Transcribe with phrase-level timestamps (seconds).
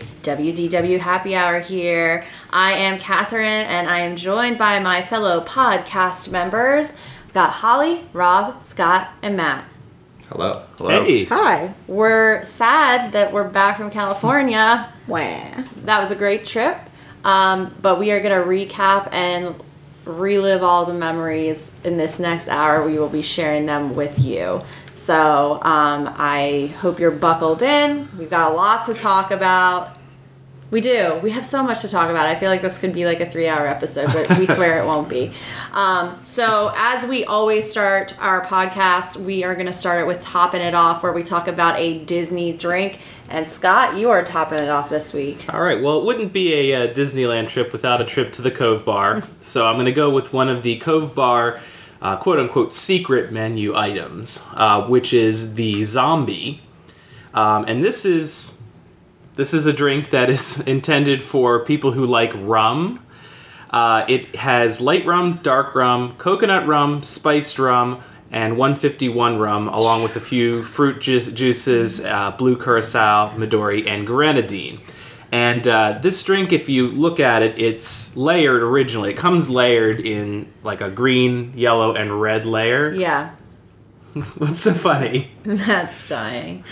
[0.00, 0.48] Hi, everyone.
[0.48, 2.24] It's WDW Happy Hour here.
[2.50, 6.94] I am Catherine, and I am joined by my fellow podcast members.
[7.24, 9.64] We've got Holly, Rob, Scott, and Matt.
[10.28, 10.64] Hello.
[10.78, 11.04] Hello.
[11.04, 11.24] Hey.
[11.26, 11.74] Hi.
[11.86, 14.92] We're sad that we're back from California.
[15.06, 15.64] Wah.
[15.84, 16.78] That was a great trip,
[17.24, 19.54] um, but we are going to recap and
[20.04, 22.86] relive all the memories in this next hour.
[22.86, 24.62] We will be sharing them with you.
[25.00, 28.06] So um, I hope you're buckled in.
[28.18, 29.96] We've got a lot to talk about.
[30.70, 31.18] We do.
[31.22, 32.26] We have so much to talk about.
[32.26, 34.84] I feel like this could be like a three hour episode, but we swear it
[34.84, 35.32] won't be.
[35.72, 40.20] Um, so, as we always start our podcast, we are going to start it with
[40.20, 43.00] topping it off, where we talk about a Disney drink.
[43.30, 45.46] And Scott, you are topping it off this week.
[45.52, 45.82] All right.
[45.82, 49.22] Well, it wouldn't be a uh, Disneyland trip without a trip to the Cove Bar.
[49.40, 51.58] so I'm going to go with one of the Cove Bar,
[52.02, 56.62] uh, quote unquote, secret menu items, uh, which is the zombie.
[57.34, 58.60] Um, and this is
[59.34, 63.04] this is a drink that is intended for people who like rum.
[63.70, 70.02] Uh, it has light rum, dark rum, coconut rum, spiced rum, and 151 rum, along
[70.02, 74.80] with a few fruit ju- juices, uh, blue curacao, Midori, and grenadine.
[75.32, 79.10] And uh, this drink, if you look at it, it's layered originally.
[79.10, 82.92] It comes layered in like a green, yellow, and red layer.
[82.92, 83.30] Yeah,
[84.38, 85.30] What's so funny?
[85.44, 86.64] That's dying.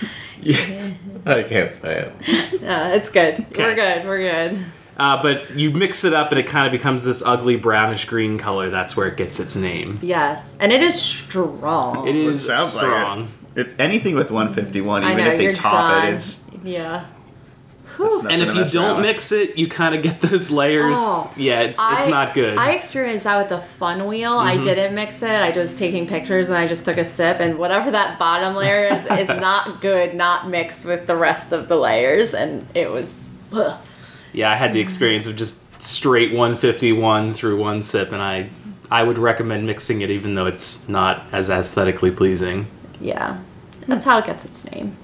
[0.42, 0.90] Yeah.
[1.26, 2.62] I can't say it.
[2.62, 3.40] No, it's good.
[3.52, 3.62] Okay.
[3.62, 4.04] We're good.
[4.04, 4.58] We're good.
[4.96, 8.38] Uh, but you mix it up and it kind of becomes this ugly brownish green
[8.38, 8.70] color.
[8.70, 10.00] That's where it gets its name.
[10.02, 12.08] Yes, and it is strong.
[12.08, 13.20] It It is sounds strong.
[13.20, 13.66] like it.
[13.68, 16.08] If anything with 151, I even know if they you're top done.
[16.08, 17.06] it, it's yeah.
[18.00, 18.22] It's Whew.
[18.22, 19.06] nothing and if you don't with.
[19.06, 20.94] mix it, you kind of get those layers.
[20.96, 22.56] Oh, yeah, it's it's not good.
[22.58, 24.32] I experienced that with the fun wheel.
[24.38, 24.62] I Mm-hmm.
[24.64, 25.30] didn't mix it.
[25.30, 28.86] I was taking pictures and I just took a sip, and whatever that bottom layer
[28.86, 33.28] is is not good, not mixed with the rest of the layers, and it was.
[33.52, 33.78] ugh.
[34.32, 38.50] yeah, I had the experience of just straight 151 through one sip, and I
[38.90, 42.66] I would recommend mixing it, even though it's not as aesthetically pleasing.
[43.00, 43.38] Yeah,
[43.86, 44.96] that's how it gets its name.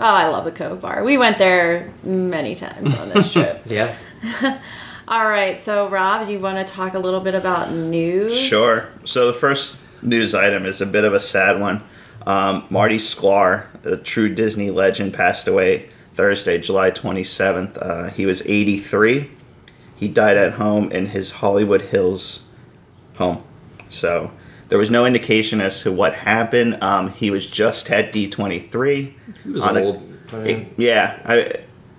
[0.00, 1.02] Oh, I love the Cove Bar.
[1.02, 3.62] We went there many times on this trip.
[3.66, 3.96] Yeah.
[5.08, 8.36] All right, so Rob, do you want to talk a little bit about news?
[8.36, 8.90] Sure.
[9.04, 11.82] So the first news item is a bit of a sad one.
[12.26, 17.78] Um, Marty Sklar, a true Disney legend, passed away Thursday, July 27th.
[17.80, 19.30] Uh, he was 83.
[19.96, 22.46] He died at home in his Hollywood Hills
[23.16, 23.42] home.
[23.88, 24.30] So
[24.68, 26.82] there was no indication as to what happened.
[26.82, 29.12] Um, he was just at D23.
[29.44, 30.02] He was On a- old.
[30.76, 31.54] Yeah, I,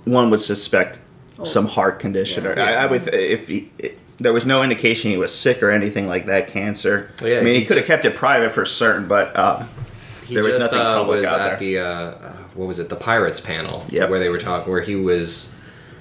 [0.06, 1.00] one would suspect
[1.44, 2.64] some heart condition, or Yeah.
[2.64, 3.72] I, I would if he.
[4.20, 7.12] there was no indication he was sick or anything like that, cancer.
[7.22, 9.64] Well, yeah, I mean, he, he could have kept it private for certain, but uh,
[10.30, 11.60] There was just nothing uh, public was out at there.
[11.60, 12.90] the uh, uh, what was it?
[12.90, 13.84] The Pirates panel.
[13.90, 14.10] Yep.
[14.10, 15.54] Where they were talking, where he was.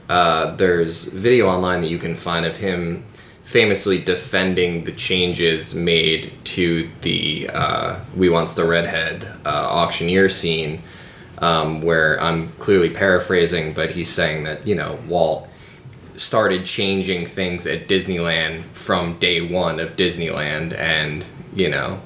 [0.09, 3.05] Uh, there's video online that you can find of him
[3.49, 10.83] famously defending the changes made to the uh, "We Wants the Redhead" uh, auctioneer scene,
[11.39, 15.49] um, where I'm clearly paraphrasing, but he's saying that you know Walt
[16.17, 22.01] started changing things at Disneyland from day one of Disneyland, and you know,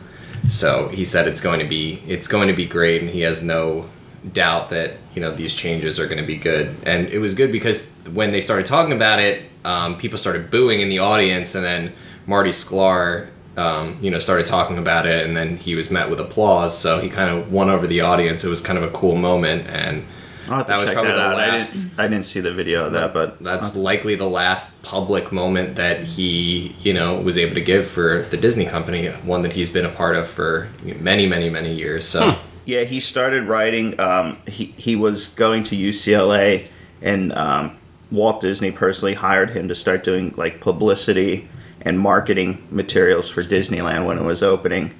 [0.48, 3.42] so he said it's going to be it's going to be great, and he has
[3.42, 3.88] no
[4.32, 6.74] doubt that you know these changes are going to be good.
[6.86, 10.80] And it was good because when they started talking about it, um, people started booing
[10.80, 11.92] in the audience, and then
[12.26, 13.28] Marty Sklar.
[13.54, 16.78] Um, you know, started talking about it, and then he was met with applause.
[16.78, 18.44] So he kind of won over the audience.
[18.44, 20.06] It was kind of a cool moment, and
[20.48, 21.34] I'll That was probably that the out.
[21.34, 24.82] I last- didn't, I didn't see the video of that, but that's likely the last
[24.82, 29.42] public moment that he, you know, was able to give for the Disney company, one
[29.42, 32.06] that he's been a part of for many, many, many years.
[32.08, 33.98] So, Yeah, he started writing.
[33.98, 36.68] Um, he he was going to UCLA,
[37.00, 37.76] and um,
[38.10, 41.48] Walt Disney personally hired him to start doing like publicity
[41.80, 44.94] and marketing materials for Disneyland when it was opening.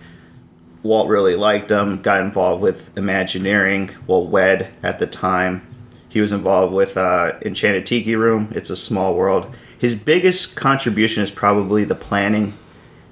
[0.83, 2.03] Walt really liked him.
[2.03, 3.91] Got involved with Imagineering.
[4.09, 5.67] Well, WED at the time.
[6.09, 8.53] He was involved with uh, Enchanted Tiki Room.
[8.55, 9.55] It's a small world.
[9.79, 12.55] His biggest contribution is probably the planning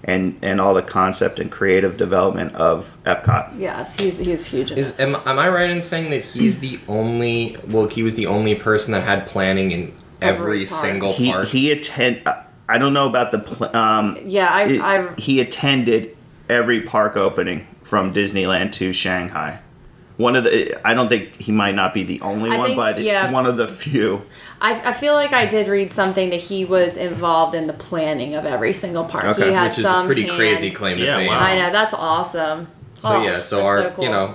[0.05, 3.59] and and all the concept and creative development of Epcot.
[3.59, 4.73] Yes, he's he's huge.
[4.73, 7.57] Is am, am I right in saying that he's the only?
[7.69, 9.93] Well, he was the only person that had planning in
[10.23, 10.81] every, Every park.
[10.81, 11.47] single he park.
[11.47, 12.23] he attend.
[12.27, 13.41] uh, I don't know about the.
[13.41, 16.17] Pl- um, Yeah, I, it- I he attended
[16.49, 19.59] every park opening from Disneyland to Shanghai.
[20.21, 20.79] One of the.
[20.87, 23.31] I don't think he might not be the only I one, think- but yeah.
[23.31, 24.23] one of the few.
[24.61, 28.35] I, I feel like I did read something that he was involved in the planning
[28.35, 29.25] of every single park.
[29.25, 29.47] Okay.
[29.49, 31.29] he had which is a some pretty hand- crazy claim to Yeah, fame.
[31.29, 31.39] wow.
[31.39, 32.69] I know that's awesome.
[32.95, 34.05] So Oh, yeah, so our so cool.
[34.05, 34.35] you know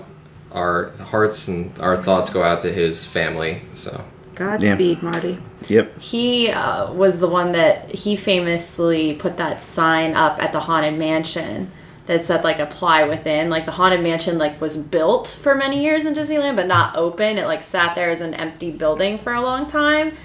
[0.51, 3.61] our hearts and our thoughts go out to his family.
[3.75, 4.03] So
[4.33, 5.37] Godspeed, Marty.
[5.67, 5.99] Yep.
[5.99, 10.97] He uh, was the one that he famously put that sign up at the haunted
[10.97, 11.67] mansion
[12.05, 13.49] that said like apply within.
[13.49, 17.37] Like the haunted mansion like was built for many years in Disneyland, but not open.
[17.37, 20.15] It like sat there as an empty building for a long time,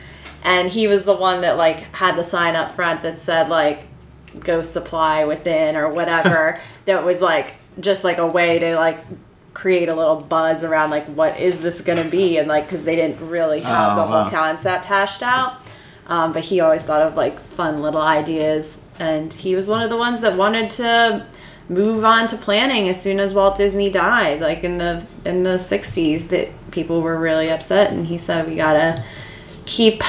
[0.45, 3.87] and he was the one that like had the sign up front that said like
[4.41, 6.61] go supply within or whatever.
[6.85, 8.99] that was like just like a way to like
[9.53, 12.85] create a little buzz around like what is this going to be and like because
[12.85, 14.31] they didn't really have Oh, the whole wow.
[14.31, 15.57] concept hashed out
[16.07, 19.91] um, but he always thought of like fun little ideas and he was one of
[19.91, 21.27] the ones that wanted to
[21.71, 25.51] move on to planning as soon as walt disney died like in the in the
[25.51, 29.03] 60s that people were really upset and he said we gotta
[29.65, 30.03] keep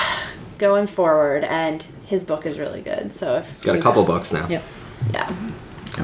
[0.57, 4.33] going forward and his book is really good so if he's got a couple books
[4.33, 4.47] now.
[4.47, 4.63] Yep.
[5.13, 5.35] yeah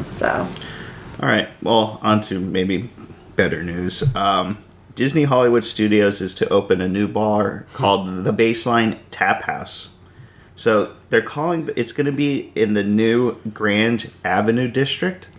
[0.06, 0.48] so
[1.21, 1.48] All right.
[1.63, 2.89] Well, on to maybe
[3.36, 4.03] better news.
[4.15, 4.63] Um,
[4.95, 9.95] Disney Hollywood Studios is to open a new bar called the Baseline Tap House.
[10.56, 15.30] So they're calling it's going to be in the new Grand Avenue district.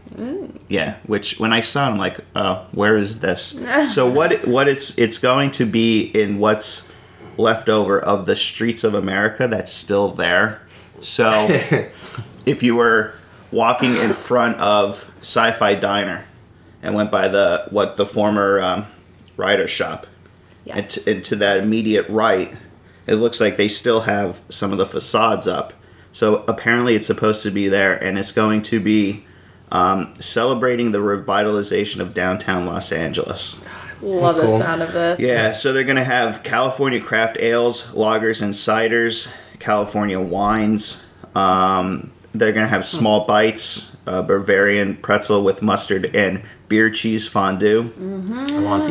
[0.68, 3.58] Yeah, which when I saw, I'm like, oh, where is this?
[3.94, 4.46] so what?
[4.46, 6.90] What it's it's going to be in what's
[7.36, 10.60] left over of the streets of America that's still there.
[11.00, 11.30] So
[12.46, 13.14] if you were
[13.50, 16.24] walking in front of Sci-Fi Diner
[16.82, 18.86] and went by the what the former um,
[19.36, 20.06] Writer's Stop,
[20.66, 22.54] and, t- and to that immediate right,
[23.06, 25.72] it looks like they still have some of the facades up.
[26.12, 29.24] So apparently, it's supposed to be there, and it's going to be
[29.72, 33.60] um, celebrating the revitalization of downtown Los Angeles.
[34.00, 34.58] love the cool.
[34.58, 39.28] sound of this Yeah, so they're gonna have California craft ales, lagers, and ciders,
[39.58, 41.02] California wines.
[41.34, 47.90] Um, they're gonna have small bites, uh, Bavarian pretzel with mustard and beer cheese fondue.
[47.98, 48.88] I want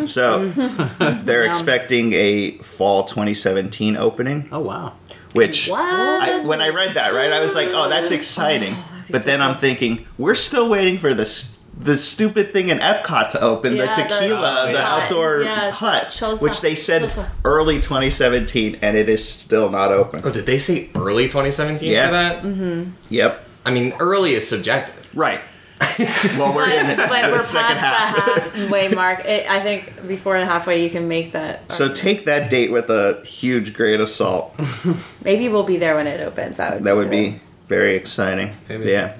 [0.00, 0.48] Yeah, so
[1.24, 4.92] they're expecting a fall 2017 opening, Oh wow.
[5.32, 8.74] which what I, when I read that, right, I was like, oh, that's exciting.
[9.10, 11.56] But then I'm thinking, we're still waiting for this.
[11.80, 14.96] The stupid thing in Epcot to open, Yeah, the the- tequila, the, yeah.
[15.04, 17.28] outdoor Yeah, hut, Choza- which they said Choza.
[17.44, 20.22] early 2017, and it is still not open.
[20.24, 22.06] Oh, did they say early 2017 Yeah.
[22.06, 22.42] for that?
[22.42, 22.90] Mm-hmm.
[23.10, 25.08] Yep, I mean, early is subjective.
[25.14, 25.40] right.
[26.36, 28.52] well, we're in but, but the we're second past half.
[28.52, 29.24] the halfway mark.
[29.24, 31.70] It, I think before the halfway, you can make that.
[31.70, 34.58] So take that date with a huge grain of salt.
[35.24, 36.56] maybe we'll be there when it opens.
[36.56, 37.10] That would That would cool.
[37.10, 38.54] be very exciting.
[38.68, 38.90] Maybe.
[38.90, 39.16] Yeah.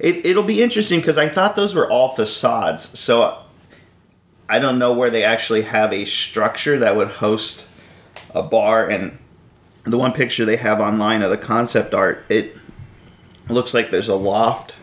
[0.00, 2.98] It, it'll be interesting because I thought those were all facades.
[2.98, 3.38] So
[4.48, 7.68] I don't know where they actually have a structure that would host
[8.34, 8.88] a bar.
[8.88, 9.18] And
[9.84, 12.56] the one picture they have online of the concept art, it
[13.48, 14.74] looks like there's a loft.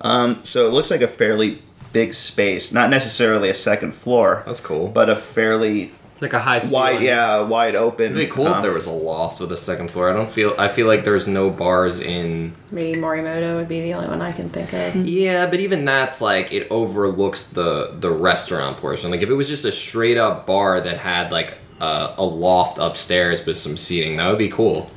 [0.00, 1.62] Um, so it looks like a fairly
[1.92, 2.72] big space.
[2.72, 4.88] Not necessarily a second floor, That's cool.
[4.88, 8.06] but a fairly Like a high wide, yeah, wide open.
[8.06, 10.10] It'd be cool um, if there was a loft with a second floor.
[10.10, 10.54] I don't feel.
[10.58, 12.54] I feel like there's no bars in.
[12.70, 14.96] Maybe Morimoto would be the only one I can think of.
[14.96, 19.10] Yeah, but even that's like it overlooks the the restaurant portion.
[19.10, 22.78] Like if it was just a straight up bar that had like a, a loft
[22.78, 24.90] upstairs with some seating, that would be cool.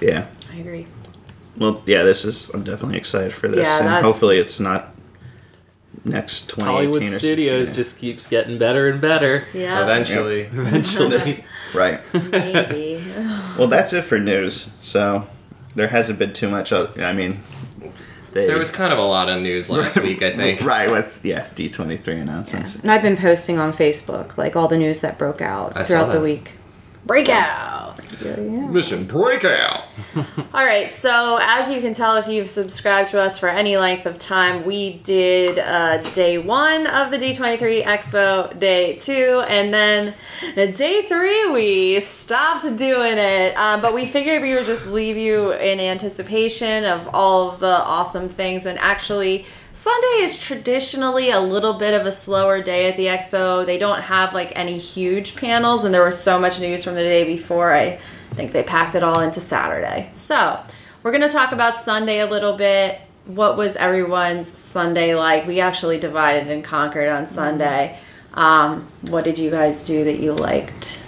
[0.00, 0.26] Yeah.
[0.50, 0.86] I agree.
[1.58, 2.48] Well, yeah, this is.
[2.50, 4.93] I'm definitely excited for this, Yeah, and that- hopefully it's not
[6.04, 7.74] next 2018 Hollywood or Studios yeah.
[7.74, 9.46] just keeps getting better and better.
[9.52, 11.44] Yeah, Eventually, Eventually.
[11.74, 12.00] right.
[12.12, 13.02] maybe.
[13.58, 14.72] Well, that's it for news.
[14.82, 15.28] So
[15.76, 16.72] there hasn't been too much.
[16.72, 17.40] Of, I mean,
[18.32, 20.22] they, there was kind of a lot of news last week.
[20.22, 20.60] I think.
[20.62, 22.74] right with yeah D23 announcements.
[22.74, 26.04] And I've been posting on Facebook, like all the news that broke out I saw
[26.04, 26.54] throughout the week.
[27.06, 28.00] Breakout.
[28.22, 28.66] Yeah, yeah.
[28.66, 29.84] Mission breakout.
[30.54, 34.06] All right, so as you can tell, if you've subscribed to us for any length
[34.06, 40.14] of time, we did uh, day one of the D23 Expo, day two, and then
[40.54, 43.54] day three we stopped doing it.
[43.56, 47.66] Um, but we figured we would just leave you in anticipation of all of the
[47.66, 48.64] awesome things.
[48.64, 49.44] And actually,
[49.74, 53.66] Sunday is traditionally a little bit of a slower day at the expo.
[53.66, 57.02] They don't have like any huge panels, and there was so much news from the
[57.02, 57.74] day before.
[57.74, 57.98] I
[58.34, 60.10] think they packed it all into Saturday.
[60.12, 60.60] So,
[61.02, 63.00] we're going to talk about Sunday a little bit.
[63.26, 65.44] What was everyone's Sunday like?
[65.44, 67.98] We actually divided and conquered on Sunday.
[68.34, 71.02] Um, what did you guys do that you liked?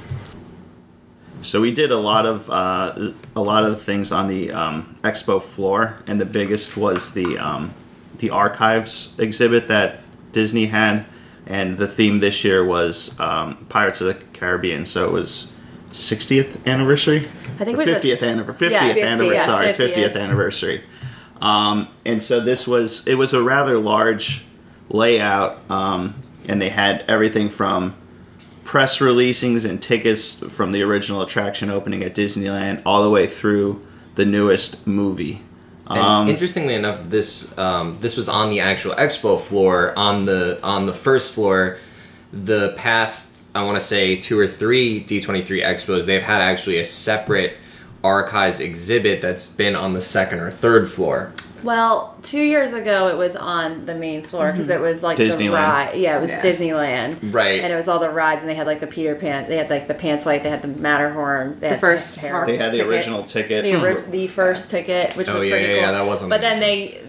[1.42, 5.40] So we did a lot of uh, a lot of things on the um, expo
[5.40, 7.72] floor, and the biggest was the um,
[8.18, 10.00] the archives exhibit that
[10.32, 11.04] Disney had,
[11.46, 14.84] and the theme this year was um, Pirates of the Caribbean.
[14.86, 15.52] So it was
[15.92, 17.26] 60th anniversary.
[17.58, 18.68] I think Or it was 50th anniversary.
[18.68, 19.34] 50th Yeah, 50, anniversary.
[19.36, 19.94] yeah, Sorry, 50th.
[19.94, 20.82] 50th anniversary.
[21.40, 24.44] Um, and so this was it was a rather large
[24.88, 25.58] layout.
[25.70, 26.14] Um,
[26.48, 27.94] and they had everything from
[28.64, 33.84] press releasings and tickets from the original attraction opening at Disneyland all the way through
[34.16, 35.42] the newest movie.
[35.88, 40.58] And Um, interestingly enough, this um, this was on the actual expo floor on the
[40.62, 41.78] on the first floor.
[42.32, 46.40] The past I want to say two or three D twenty three expos, they've had
[46.40, 47.56] actually a separate
[48.02, 51.32] archives exhibit that's been on the second or third floor.
[51.62, 54.82] Well, two years ago it was on the main floor because it mm-hmm.
[54.84, 55.52] was like the Disneyland.
[55.52, 55.94] ride.
[55.96, 56.40] Yeah, it was Yeah.
[56.40, 57.32] Disneyland.
[57.34, 57.60] Right.
[57.60, 59.48] And it was all the rides, and they had like the Peter Pan.
[59.48, 60.42] They had like the Pants White.
[60.42, 61.54] They had the Matterhorn.
[61.60, 62.48] They The had first Harold.
[62.48, 62.92] they had the ticket.
[62.92, 63.62] original ticket.
[63.64, 64.10] the, ori- mm-hmm.
[64.10, 65.80] the first ticket, which Oh, was yeah, pretty yeah, cool.
[65.82, 67.00] yeah, that wasn't But then they,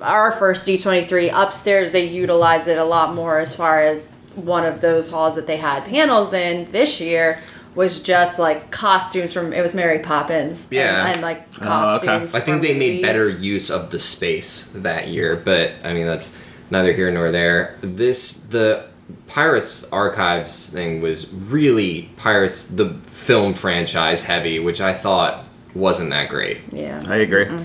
[0.00, 4.10] our first D twenty three upstairs, they utilized it a lot more as far as
[4.36, 7.38] one of those halls that they had panels in this year
[7.74, 10.68] was just like costumes from it was Mary Poppins.
[10.70, 11.06] Yeah.
[11.06, 12.06] and, like Oh, okay.
[12.06, 12.34] costumes.
[12.34, 16.06] I think from they made better use of the space that year, but I mean
[16.06, 16.36] that's
[16.70, 17.76] neither here nor there.
[17.80, 18.86] This the
[19.26, 26.28] Pirates Archives thing was really Pirates the film franchise heavy, which I thought wasn't that
[26.28, 26.58] great.
[26.72, 27.02] Yeah.
[27.06, 27.46] I agree.
[27.46, 27.64] Mm-hmm.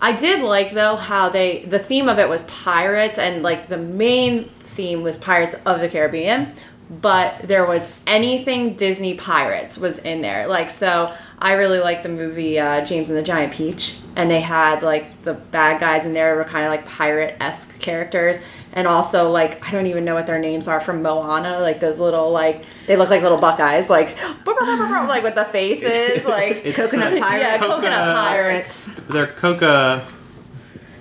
[0.00, 3.78] I did like though how they the theme of it was pirates and like the
[3.78, 6.52] main theme was Pirates of the Caribbean,
[6.90, 10.46] but there was anything Disney Pirates was in there.
[10.46, 14.40] Like so I really liked the movie uh, James and the Giant Peach and they
[14.40, 18.38] had like the bad guys in there were kind of like pirate-esque characters
[18.72, 21.98] and also like I don't even know what their names are from Moana, like those
[21.98, 27.20] little like they look like little buckeyes like like with the faces like Coconut uh,
[27.20, 27.42] pirates.
[27.42, 28.86] yeah, coconut Coca- pirates.
[29.08, 30.06] They're Coca.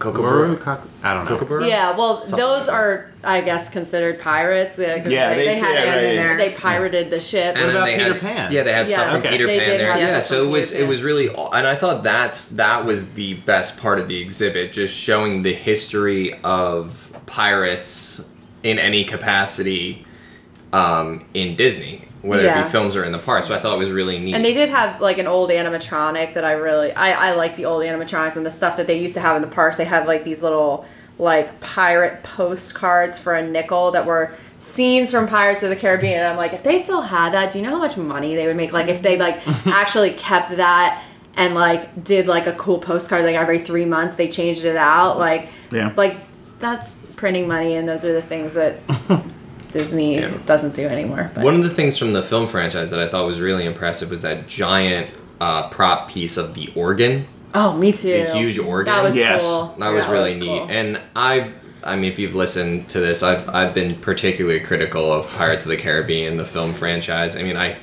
[0.04, 0.56] Kookaburra.
[0.58, 1.30] Coca- I don't know.
[1.38, 1.68] Kookaburra?
[1.68, 4.78] Yeah, well, Something those like are, I guess, considered pirates.
[4.78, 6.38] Yeah, 'cause Yeah, they, they- they had yeah, it right, in there.
[6.38, 7.56] They pirated the ship.
[7.58, 8.52] And then about Peter had, Pan?
[8.52, 9.30] Yeah, they had stuff from Okay.
[9.30, 9.92] Peter they Pan did there.
[9.94, 13.14] have Yeah, so it was Peter it was really, and I thought that's that was
[13.14, 18.30] the best part of the exhibit, just showing the history of pirates
[18.64, 20.06] in any capacity
[20.74, 23.44] um, in Disney, whether it be films or in the park.
[23.44, 24.34] So I thought it was really neat.
[24.34, 27.66] And they did have like an old animatronic that I really I, I like the
[27.66, 29.78] old animatronics and the stuff that they used to have in the parks.
[29.78, 30.86] They had like these little
[31.20, 36.20] like pirate postcards for a nickel that were scenes from Pirates of the Caribbean.
[36.22, 38.48] And I'm like, if they still had that, do you know how much money they
[38.48, 38.72] would make?
[38.74, 41.04] Like if they like actually kept that
[41.36, 45.20] and like did like a cool postcard like every three months they changed it out.
[45.20, 45.94] Like Yeah.
[45.98, 46.18] like
[46.60, 48.78] that's printing money and those are the things that
[49.74, 50.30] Disney Yeah.
[50.46, 51.32] doesn't do anymore.
[51.34, 51.44] But.
[51.44, 54.22] One of the things from the film franchise that I thought was really impressive was
[54.22, 55.10] that giant
[55.42, 57.26] uh, prop piece of the organ.
[57.54, 58.26] Oh, me too.
[58.26, 58.94] The huge organ.
[58.94, 59.42] That was Yes.
[59.44, 59.76] cool.
[59.80, 60.48] That was Yeah, really neat.
[60.48, 60.68] cool.
[60.70, 61.52] And I've
[61.84, 65.70] I mean if you've listened to this, I've I've been particularly critical of Pirates of
[65.70, 67.36] the Caribbean, the film franchise.
[67.36, 67.76] I mean I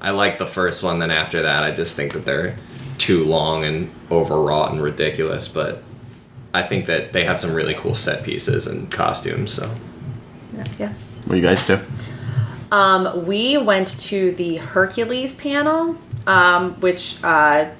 [0.00, 2.54] I like the first one, then after that I just think that they're
[2.98, 5.82] too long and overwrought and ridiculous, but
[6.54, 9.68] I think that they have some really cool set pieces and costumes, so
[10.56, 10.64] yeah.
[10.78, 10.92] yeah.
[11.24, 11.80] What do you guys do?
[12.70, 17.70] Um, we went to the Hercules panel, um, which uh,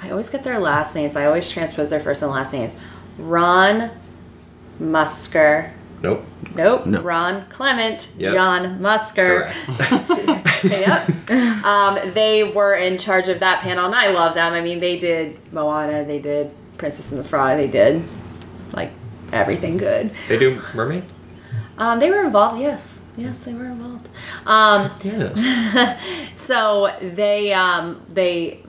[0.00, 1.16] I always get their last names.
[1.16, 2.76] I always transpose their first and last names.
[3.18, 3.90] Ron
[4.80, 5.70] Musker.
[6.02, 6.24] nope.
[6.54, 6.86] Nope.
[6.86, 7.00] No.
[7.00, 8.12] Ron Clement.
[8.18, 8.34] Yep.
[8.34, 9.50] John Musker.
[9.78, 10.64] Correct.
[10.64, 11.64] yep.
[11.64, 14.52] Um, they were in charge of that panel, and I love them.
[14.52, 18.02] I mean, they did Moana, they did Princess and the Frog, they did
[18.72, 18.90] like
[19.32, 20.10] everything good.
[20.28, 21.04] They do mermaid?
[21.78, 23.02] Um, they were involved, yes.
[23.16, 24.08] Yes, they were involved.
[24.46, 25.98] Um, Yes.
[26.34, 28.60] so they um, they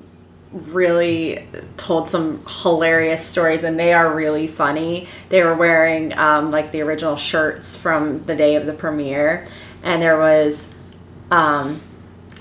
[0.51, 1.47] really
[1.77, 5.07] told some hilarious stories, and they are really funny.
[5.29, 9.45] They were wearing um, like the original shirts from the day of the premiere,
[9.83, 10.73] and there was.
[11.31, 11.81] Um,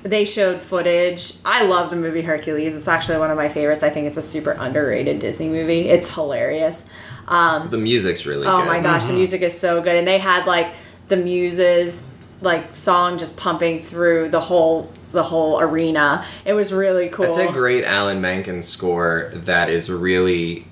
[0.03, 1.33] they showed footage.
[1.47, 2.75] I love the movie Hercules.
[2.75, 3.83] It's actually one of my favorites.
[3.83, 5.89] I think it's a super underrated Disney movie.
[5.89, 6.91] It's hilarious.
[7.29, 8.67] Um, the music's really Oh good.
[8.67, 10.75] my gosh, the music is so good, and they had like
[11.09, 12.07] the muses
[12.41, 16.25] like song just pumping through the whole the whole arena.
[16.45, 17.27] It was really cool.
[17.27, 20.67] It's a great Alan Menken score that is really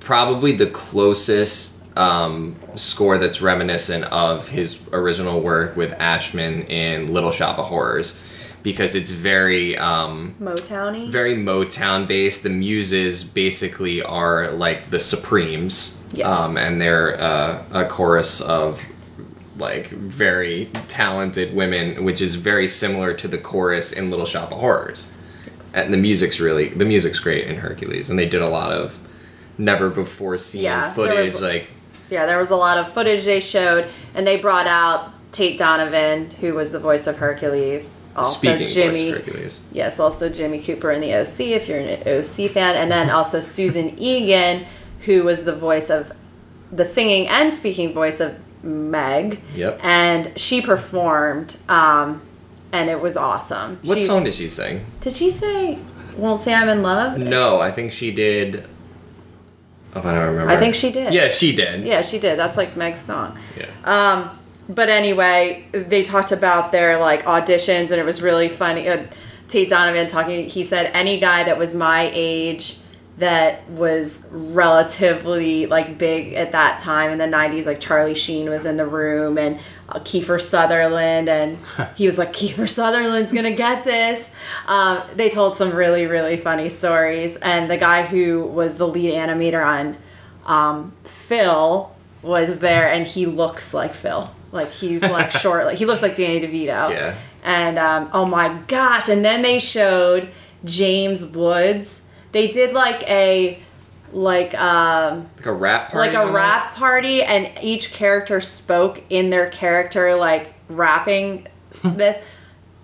[0.00, 7.30] probably the closest um, score that's reminiscent of his original work with Ashman in Little
[7.30, 8.20] Shop of Horrors
[8.62, 11.10] because it's very um, Motowny.
[11.10, 12.42] very Motown based.
[12.42, 16.26] The muses basically are like the Supremes, Yes.
[16.26, 18.84] um, and they're uh, a chorus of
[19.58, 24.58] like very talented women, which is very similar to the chorus in Little Shop of
[24.58, 25.12] Horrors.
[25.74, 28.98] And the music's really the music's great in Hercules, and they did a lot of
[29.58, 31.32] never before seen Yeah, footage.
[31.32, 31.68] was- like
[32.10, 36.30] yeah, there was a lot of footage they showed, and they brought out Tate Donovan,
[36.40, 37.97] who was the voice of Hercules.
[38.18, 39.10] Also speaking Jimmy.
[39.10, 39.64] Hercules.
[39.72, 43.40] Yes, also Jimmy Cooper in the OC if you're an OC fan, and then also
[43.40, 44.66] Susan Egan,
[45.06, 46.12] who was the voice of
[46.72, 49.40] the singing and speaking voice of Meg.
[49.54, 49.80] Yep.
[49.82, 52.20] And she performed, um,
[52.72, 53.78] and it was awesome.
[53.84, 54.84] What She's- song did she sing?
[55.00, 55.78] Did she say
[56.16, 57.18] "Won't Say I'm in Love"?
[57.18, 58.66] No, I think she did.
[59.94, 60.50] Oh, I don't remember.
[60.50, 61.14] I think she did.
[61.14, 61.86] Yeah, she did.
[61.86, 62.38] Yeah, she did.
[62.38, 63.38] That's like Meg's song.
[63.56, 63.66] Yeah.
[63.84, 64.37] Um,
[64.68, 68.88] but anyway, they talked about their like auditions, and it was really funny.
[68.88, 69.06] Uh,
[69.48, 70.48] Tate Donovan talking.
[70.48, 72.78] He said any guy that was my age
[73.18, 78.64] that was relatively like big at that time in the 90s like charlie sheen was
[78.64, 79.58] in the room and
[79.88, 81.58] uh, kiefer sutherland and
[81.96, 84.30] he was like kiefer sutherland's gonna get this
[84.66, 89.12] um, they told some really really funny stories and the guy who was the lead
[89.12, 89.96] animator on
[90.46, 95.84] um, phil was there and he looks like phil like he's like short like he
[95.86, 97.14] looks like danny devito Yeah.
[97.44, 100.28] and um, oh my gosh and then they showed
[100.64, 102.02] james woods
[102.32, 103.58] they did like a
[104.12, 106.16] like um Like a rap party.
[106.16, 111.46] like a rap party and each character spoke in their character like rapping
[111.84, 112.22] this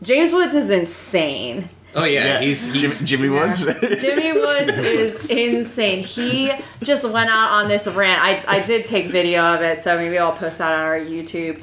[0.02, 1.64] james woods is insane?
[1.96, 3.64] Oh yeah, he's Jim, he's Jimmy Woods.
[4.00, 6.02] Jimmy Woods is insane.
[6.02, 8.20] He just went out on this rant.
[8.22, 11.62] I, I did take video of it, so maybe I'll post that on our YouTube.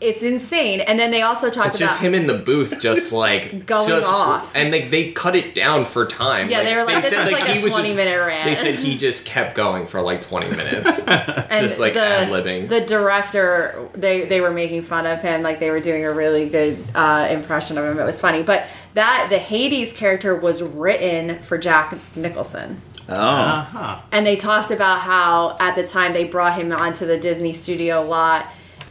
[0.00, 0.80] It's insane.
[0.80, 3.88] And then they also talked It's about just him in the booth, just like Going
[3.88, 4.54] just- off.
[4.54, 6.48] and they they cut it down for time.
[6.50, 8.44] Yeah, they were like, this said, is like a he was 20 minute rant.
[8.44, 12.68] They said he just kept going for like twenty minutes, and just like the, ad-libbing.
[12.68, 16.48] The director, they they were making fun of him, like they were doing a really
[16.50, 17.98] good uh, impression of him.
[17.98, 22.80] It was funny, but that the Hades character was written for Jack Nicholson.
[23.08, 24.00] oh, Uh-huh.
[24.12, 28.02] and they talked about how at the time they brought him onto the Disney studio
[28.02, 28.46] lot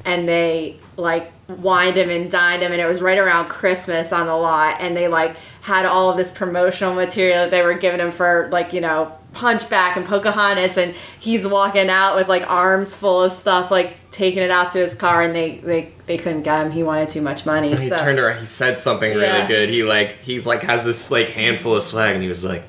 [0.06, 4.28] and they like wined him and dined him and it was right around Christmas on
[4.28, 8.00] the lot and they like had all of this promotional material that they were giving
[8.00, 12.94] him for like you know Hunchback and Pocahontas and he's walking out with like arms
[12.96, 16.44] full of stuff like taking it out to his car and they they, they couldn't
[16.44, 18.40] get him he wanted too much money he so turned around.
[18.40, 19.18] He said something Yeah.
[19.38, 19.70] really good.
[19.70, 22.62] He like he's like has this like handful of swag, and he was like,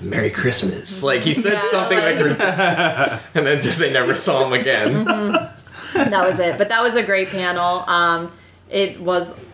[0.00, 2.40] "Merry Christmas!" Like he said Yeah, something like, like-
[3.34, 5.04] and then just they never saw him again.
[5.04, 6.56] that was it.
[6.56, 7.84] But that was a great panel.
[7.86, 8.32] Um,
[8.70, 9.44] it was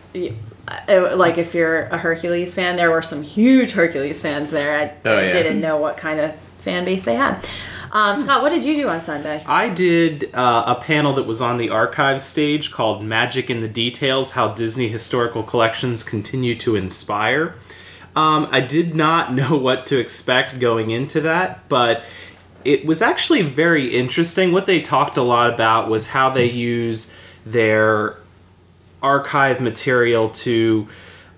[0.87, 4.77] like if you're a Hercules fan, there were some huge Hercules fans there.
[4.77, 5.31] I, Oh, yeah.
[5.31, 7.45] didn't know what kind of fan base they had.
[7.91, 9.43] Um, Scott, what did you do on Sunday?
[9.47, 13.67] I did uh, a panel that was on the archives stage called Magic in the
[13.67, 17.55] Details How Disney Historical Collections Continue to Inspire.
[18.15, 22.03] Um, I did not know what to expect going into that, but
[22.63, 24.51] it was actually very interesting.
[24.51, 28.17] What they talked a lot about was how they use their
[29.01, 30.87] archive material to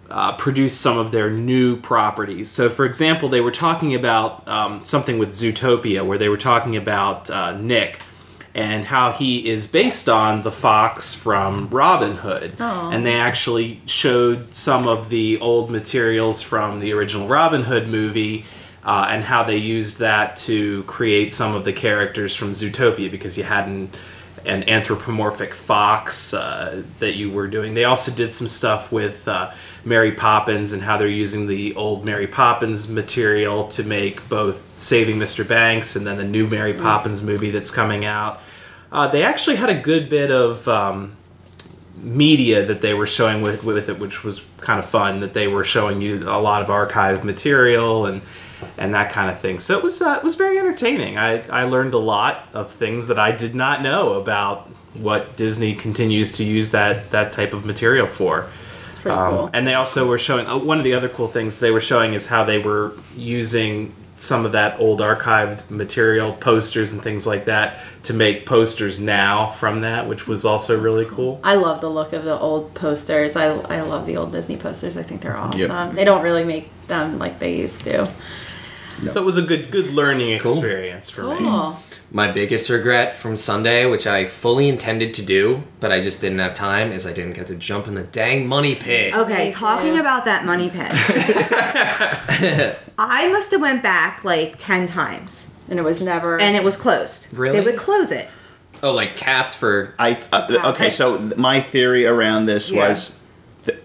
[0.10, 2.50] uh, produce some of their new properties.
[2.50, 6.76] So, for example, they were talking about um, something with Zootopia, where they were talking
[6.76, 8.02] about uh, Nick
[8.54, 12.56] and how he is based on the fox from Robin Hood.
[12.92, 18.46] And they actually showed some of the old materials from the original Robin Hood movie.
[18.84, 23.38] Uh, and how they used that to create some of the characters from Zootopia because
[23.38, 23.68] you had
[24.46, 27.74] an, an anthropomorphic fox uh, that you were doing.
[27.74, 32.06] They also did some stuff with uh, Mary Poppins and how they're using the old
[32.06, 35.48] Mary Poppins material to make both Saving Mr.
[35.48, 38.42] Banks and then the new Mary Poppins movie that's coming out.
[38.92, 41.16] Uh, they actually had a good bit of um,
[41.98, 45.22] media that they were showing with with it, which was kind of fun.
[45.22, 48.22] That they were showing you a lot of archive material and
[48.78, 49.60] and that kind of thing.
[49.60, 51.18] So it was uh, it was very entertaining.
[51.18, 55.74] I I learned a lot of things that I did not know about what Disney
[55.74, 58.48] continues to use that that type of material for.
[58.90, 59.50] It's pretty Um, cool.
[59.54, 62.14] And they also were showing oh, one of the other cool things they were showing
[62.14, 67.46] is how they were using some of that old archived material, posters and things like
[67.46, 71.40] that, to make posters now from that, which was also really cool.
[71.44, 73.36] I love the look of the old posters.
[73.36, 74.96] I, I love the old Disney posters.
[74.96, 75.96] I think they're awesome.
[75.96, 78.12] They don't really make them like they used to.
[79.06, 80.54] So it was a good good learning Cool.
[80.54, 81.38] experience for me.
[81.40, 81.78] Cool.
[82.14, 86.40] My biggest regret from Sunday, which I fully intended to do, but I just didn't
[86.40, 89.14] have time, is I didn't get to jump in the dang money pit.
[89.16, 90.00] Okay, Me talking too.
[90.02, 90.92] about that money pit.
[92.98, 96.40] I must have went back like 10 times And it was never.
[96.40, 97.28] and it was closed.
[97.32, 97.60] Really?
[97.60, 98.30] They would close it.
[98.84, 100.90] Oh, like capped for I uh, okay.
[100.90, 102.90] So my theory around this Yeah.
[102.90, 103.21] was th-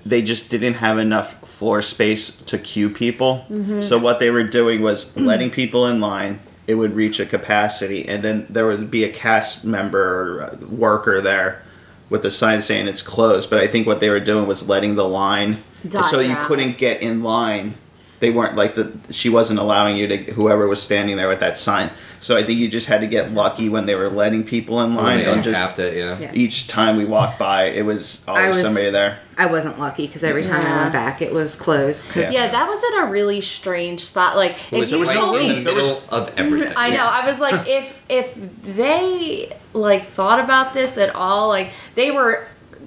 [0.04, 3.44] they just didn't have enough floor space to queue people.
[3.82, 6.40] So what they were doing was letting people in line.
[6.66, 10.56] It would reach a capacity, and then there would be a cast member or uh,
[10.66, 11.62] worker there
[12.10, 13.50] with a sign saying it's closed.
[13.50, 15.62] But I think what they were doing was letting the line,
[16.10, 17.74] so you couldn't get in line
[18.20, 21.59] they weren't like the she wasn't allowing you to whoever was standing there with that
[21.59, 21.90] sign.
[22.20, 24.94] So I think you just had to get lucky when they were letting people in
[24.94, 26.18] line they and just uncapped it, yeah.
[26.18, 26.33] Yeah.
[26.35, 29.18] each time we walked by, it was always was- somebody there.
[29.38, 30.90] I wasn't lucky because every time I went uh-huh.
[30.92, 32.09] back, it was closed.
[32.09, 32.31] 'cause- Yeah.
[32.31, 34.35] Yeah, that was in a really strange spot.
[34.35, 36.72] Like It was if you right told in me the middle of everything.
[36.74, 37.05] I know.
[37.05, 38.35] I was like, if if
[38.76, 42.46] they like thought about this at all, like they were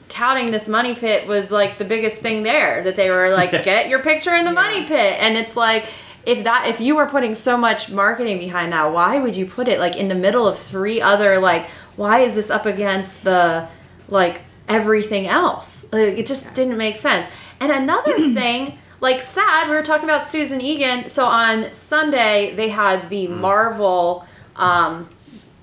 [0.10, 2.84] touting this money pit was like the biggest thing there.
[2.84, 5.88] That they were like, get your picture in the money pit, and it's like.
[6.26, 9.69] If that if you were putting so much marketing behind that, why would you put
[9.69, 13.67] it like in the middle of three other like why is this up against the
[14.10, 15.86] like everything else?
[15.91, 17.28] Like it just didn't make sense.
[17.60, 21.10] And another thing, like sad, we were talking about Susan Egan.
[21.10, 25.08] So on Sunday they had the Marvel um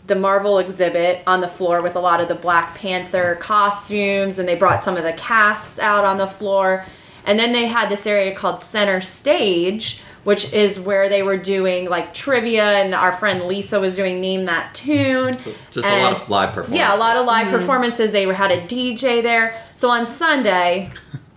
[0.06, 4.48] the Marvel exhibit on the floor with a lot of the Black Panther costumes, and
[4.48, 6.84] they brought some of the casts out on the floor.
[7.24, 11.88] And then they had this area called Center Stage, which is where they were doing
[11.88, 15.36] like trivia, and our friend Lisa was doing Name That Tune.
[15.70, 16.78] Just a lot of live performances.
[16.78, 18.12] Yeah, a lot of live performances.
[18.12, 19.60] They had a DJ there.
[19.74, 20.90] So on Sunday,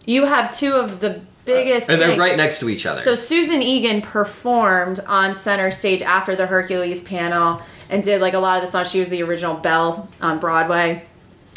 [0.06, 1.90] you have two of the biggest.
[1.90, 3.02] And they're right next to each other.
[3.02, 8.40] so Susan Egan performed on center stage after the Hercules panel and did like a
[8.40, 8.90] lot of the songs.
[8.90, 11.04] She was the original Belle on Broadway.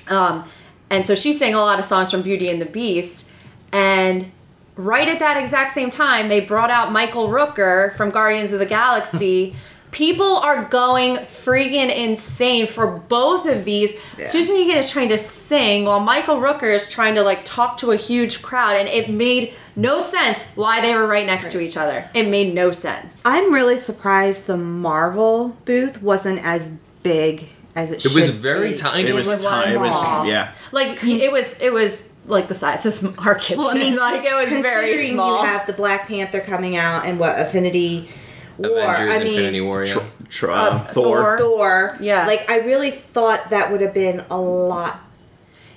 [0.09, 0.45] Um,
[0.91, 3.29] and so she sang a lot of songs from Beauty and the Beast.
[3.73, 4.31] And
[4.77, 8.67] right at that exact same time, they brought out Michael Rooker from Guardians of the
[8.67, 9.57] Galaxy.
[9.93, 13.95] People are going freaking insane for both of these.
[14.25, 17.93] Susan Egan is trying to sing while Michael Rooker is trying to like talk to
[17.93, 21.77] a huge crowd, and it made no sense why they were right next to each
[21.77, 22.09] other.
[22.15, 23.23] It made no sense.
[23.25, 26.71] I'm really surprised the Marvel booth wasn't as
[27.03, 28.77] big as it, it was should very be.
[28.77, 29.09] tiny.
[29.09, 30.27] It was, was ti- it was small.
[30.27, 30.55] yeah.
[30.73, 33.59] Like it was, it was like the size of our kitchen.
[33.59, 35.41] Well, I mean, like it was very Considering small.
[35.43, 38.09] You have the Black Panther coming out and what Affinity
[38.59, 38.79] War.
[38.81, 39.95] Avengers, I mean, Infinity War, yeah.
[39.95, 41.39] Tr- tr- Uh, Thor.
[41.39, 41.39] Thor.
[41.39, 41.97] Thor.
[42.01, 42.27] Yeah.
[42.27, 45.01] Like I really thought that would have been a lot.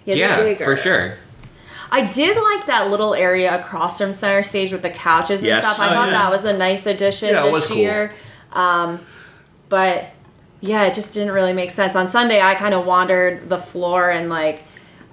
[0.05, 0.63] yeah, bigger.
[0.65, 1.15] for sure.
[1.91, 5.63] I did like that little area across from center stage with the couches and Yes.
[5.63, 5.79] stuff.
[5.79, 6.13] I Oh, thought yeah.
[6.23, 7.77] that was a nice addition Yeah, it this was cool.
[7.77, 8.11] year.
[8.53, 8.99] Um,
[9.69, 10.05] but
[10.61, 11.95] yeah, it just didn't really make sense.
[11.95, 14.63] On Sunday, I kind of wandered the floor and like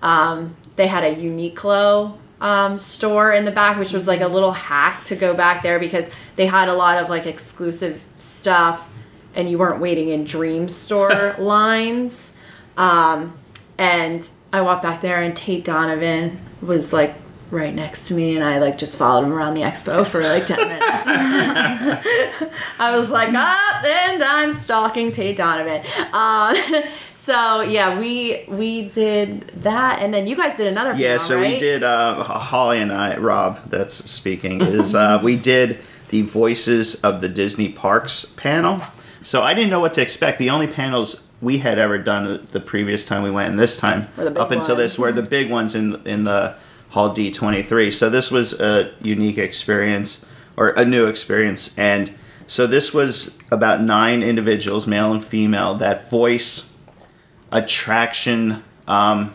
[0.03, 4.53] um, they had a Uniqlo um, store in the back, which was like a little
[4.53, 8.93] hack to go back there because they had a lot of like exclusive stuff
[9.35, 12.37] and you weren't waiting in dream store lines.
[12.77, 13.39] Um,
[13.79, 17.15] and I walked back there, and Tate Donovan was like
[17.51, 20.47] right next to me, and I like just followed him around the expo for like
[20.47, 20.83] ten minutes.
[22.79, 25.83] I was like, up, and I'm stalking Tate Donovan.
[26.13, 26.55] Um,
[27.15, 30.93] so yeah, we we did that, and then you guys did another.
[30.93, 31.83] Yeah, panel, so we did.
[31.83, 35.79] Uh, Holly and I, Rob, that's speaking, is uh, we did
[36.13, 38.83] the Voices of the Disney Parks panel.
[39.23, 40.39] So I didn't know what to expect.
[40.39, 44.07] The only panels we had ever done the- previous time we went, and this time
[44.19, 46.55] up until this, were the big ones in in the
[46.91, 47.91] Hall D twenty three.
[47.91, 50.25] So this was a unique experience
[50.57, 52.13] or a new experience, and
[52.47, 56.71] so this was about nine individuals, male and female, that voice
[57.51, 59.35] attraction um,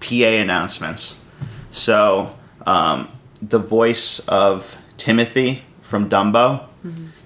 [0.00, 1.24] PA announcements.
[1.70, 3.08] So um,
[3.40, 6.62] the voice of Timothy from Dumbo,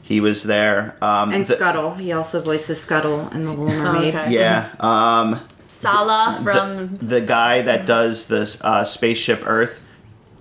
[0.02, 0.96] he was there.
[1.02, 1.94] Um, And the- Scuttle.
[1.94, 4.14] He also voices Scuttle in The Little Mermaid.
[4.14, 4.30] okay.
[4.32, 4.70] Yeah.
[4.80, 9.80] Um, Sala the, from the guy that does this uh, spaceship Earth.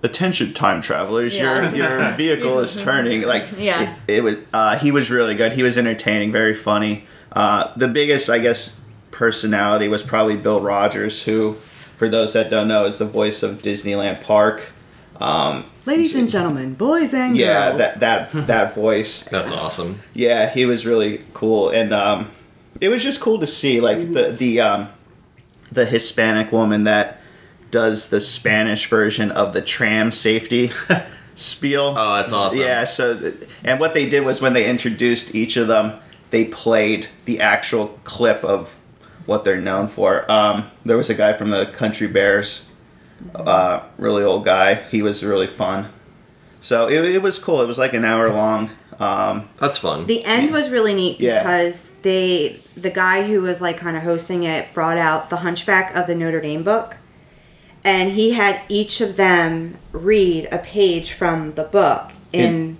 [0.02, 1.34] Attention, time travelers!
[1.34, 1.74] Yes.
[1.74, 3.22] Your your vehicle is turning.
[3.22, 3.94] Like Yeah.
[4.06, 4.36] it, it was.
[4.52, 5.52] Uh, he was really good.
[5.54, 7.04] He was entertaining, very funny.
[7.32, 8.80] Uh, the biggest, I guess,
[9.12, 13.62] personality was probably Bill Rogers, who, for those that don't know, is the voice of
[13.62, 14.72] Disneyland Park.
[15.20, 17.78] Um, Ladies and gentlemen, boys and yeah, girls.
[17.78, 19.24] Yeah, that that that voice.
[19.24, 20.00] That's awesome.
[20.14, 22.30] Yeah, he was really cool, and um,
[22.80, 24.88] it was just cool to see like the the um,
[25.70, 27.20] the Hispanic woman that
[27.70, 30.70] does the Spanish version of the tram safety
[31.34, 31.94] spiel.
[31.96, 32.60] Oh, that's awesome.
[32.60, 32.84] Yeah.
[32.84, 33.32] So,
[33.64, 36.00] and what they did was when they introduced each of them,
[36.30, 38.78] they played the actual clip of
[39.26, 40.30] what they're known for.
[40.30, 42.68] Um, there was a guy from the Country Bears,
[43.34, 44.74] uh, really old guy.
[44.90, 45.88] He was really fun.
[46.60, 47.60] So it, it was cool.
[47.60, 48.70] It was like an hour long.
[48.98, 50.06] Um, That's fun.
[50.06, 51.40] The end was really neat Yeah.
[51.42, 55.94] because they the guy who was like kind of hosting it brought out the Hunchback
[55.94, 56.96] of the Notre Dame book,
[57.82, 62.76] and he had each of them read a page from the book in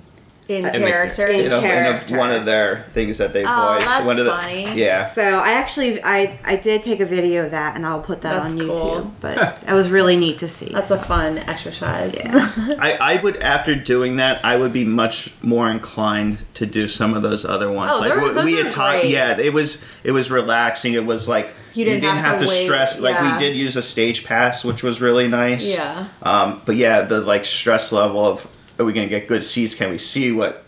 [0.48, 1.26] in the- character.
[1.26, 2.18] in You know, in a, character.
[2.18, 3.87] one of their things that they Oh, voiced.
[3.87, 4.72] that's one of the, funny.
[4.74, 5.02] Yeah.
[5.07, 8.42] So I actually I I did take a video of that and I'll put that
[8.42, 8.74] That's on YouTube.
[8.74, 9.12] cool.
[9.20, 10.70] But that was really neat to see.
[10.70, 12.14] That's a fun exercise.
[12.14, 12.50] Yeah.
[12.78, 17.14] I, I would after doing that I would be much more inclined to do some
[17.14, 17.92] of those other ones.
[17.94, 19.12] Oh, like they're- we- those we had talked great.
[19.12, 20.92] yeah, it was it was relaxing.
[20.92, 23.33] It was like You didn't have to wait, stress like yeah.
[23.33, 25.64] we did use a stage pass which was really nice.
[25.74, 26.07] Yeah.
[26.22, 28.46] Um but yeah, the like stress level of
[28.78, 29.74] are we gonna get good seats?
[29.74, 30.64] Can we see what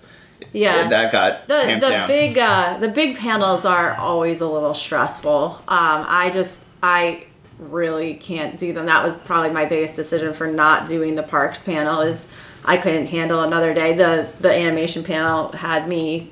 [0.52, 0.88] Yeah.
[0.88, 2.08] that got the the down.
[2.08, 5.56] big uh, the big panels are always a little stressful.
[5.68, 7.24] Um, I just I
[7.58, 8.86] really can't do them.
[8.86, 12.28] That was probably my biggest decision for not doing the parks panel is
[12.64, 13.94] I couldn't handle another day.
[13.94, 16.30] The the animation panel had me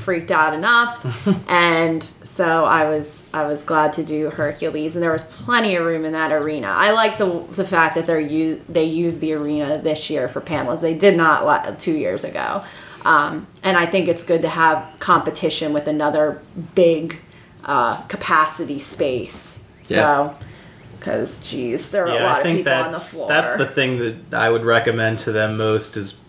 [0.00, 1.04] freaked out enough
[1.48, 5.84] and so I was I was glad to do Hercules and there was plenty of
[5.86, 6.68] room in that arena.
[6.68, 10.40] I like the the fact that they're use they used the arena this year for
[10.40, 10.80] panels.
[10.80, 12.64] They did not la- 2 years ago.
[13.04, 16.42] Um, and I think it's good to have competition with another
[16.74, 17.18] big
[17.64, 19.64] uh, capacity space.
[19.82, 20.36] So
[21.00, 23.28] cuz geez, there are a Yeah, lot I of think people on the floor.
[23.28, 26.19] that's the thing that I would recommend to them most is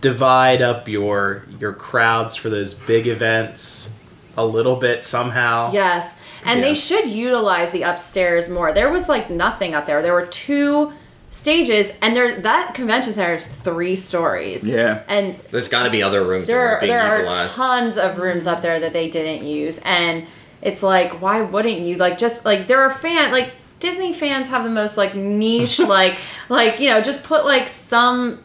[0.00, 3.98] divide up your your crowds for those big events
[4.36, 5.70] a little bit somehow.
[5.72, 6.14] Yes.
[6.44, 6.66] And Yeah.
[6.68, 8.72] they should utilize the upstairs more.
[8.72, 10.00] There was like nothing up there.
[10.02, 10.92] There were two
[11.30, 14.66] stages and there that convention center is three stories.
[14.66, 15.00] Yeah.
[15.08, 18.18] And There's got to be other rooms that there aren't being there are tons of
[18.18, 20.24] rooms up there that they didn't use and
[20.62, 24.64] it's like why wouldn't you like just like there are fan like Disney fans have
[24.64, 26.16] the most like niche like
[26.48, 28.40] like you know just put like some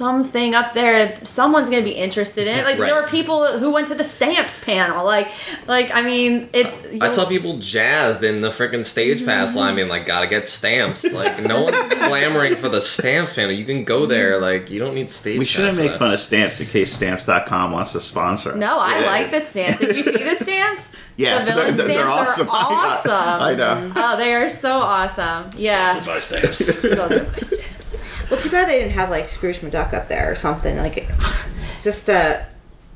[0.00, 2.86] something up there someone's gonna be interested in it like Right.
[2.86, 5.28] there were people who went to the stamps panel like
[5.66, 9.26] like i mean it's I saw people jazzed in the freaking stage mm-hmm.
[9.28, 11.00] pass line being like, gotta get stamps.
[11.12, 13.52] Like, no one's clamoring for the stamps panel.
[13.52, 14.10] You can go mm-hmm.
[14.10, 15.38] there, like, you don't need stamps.
[15.38, 18.56] we shouldn't make fun of stamps in case stamps.com wants to sponsor us.
[18.56, 19.06] no i Yeah.
[19.06, 22.48] like the stamps did you see the stamps Yeah, the villain they're- they're stamps awesome.
[22.48, 23.92] are awesome I know.
[23.96, 26.82] oh they are so awesome yeah my stamps.
[26.82, 27.96] those are my stamps
[28.30, 31.08] well, too bad they didn't have like Scrooge McDuck up there or something like
[31.80, 32.42] just uh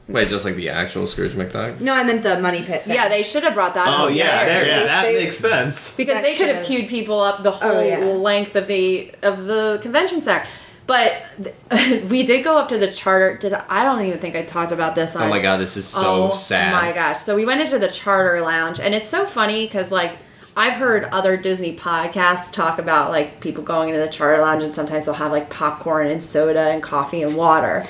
[0.07, 1.81] Wait, just like the actual Scrooge McDuck?
[1.81, 2.83] no, I meant the money pit.
[2.83, 2.94] Thing.
[2.94, 4.85] yeah they should have brought that Oh, yeah, There, Yeah.
[4.85, 5.97] that They- makes sense.
[5.97, 7.99] because That they could have queued people up the whole Oh, yeah.
[7.99, 10.44] length of the of the convention center.
[10.87, 11.23] But
[11.70, 13.38] th- we did go up to the charter.
[13.38, 15.16] Did I don't even think I talked about this.
[15.16, 16.75] On, Oh my god, this is so oh sad.
[16.75, 17.20] Oh my gosh!
[17.20, 20.18] So we went into the charter lounge, and it's so funny because like
[20.57, 24.75] I've heard other Disney podcasts talk about like people going into the charter lounge, and
[24.75, 27.85] sometimes they'll have like popcorn and soda and coffee and water.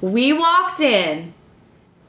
[0.00, 1.34] We walked in.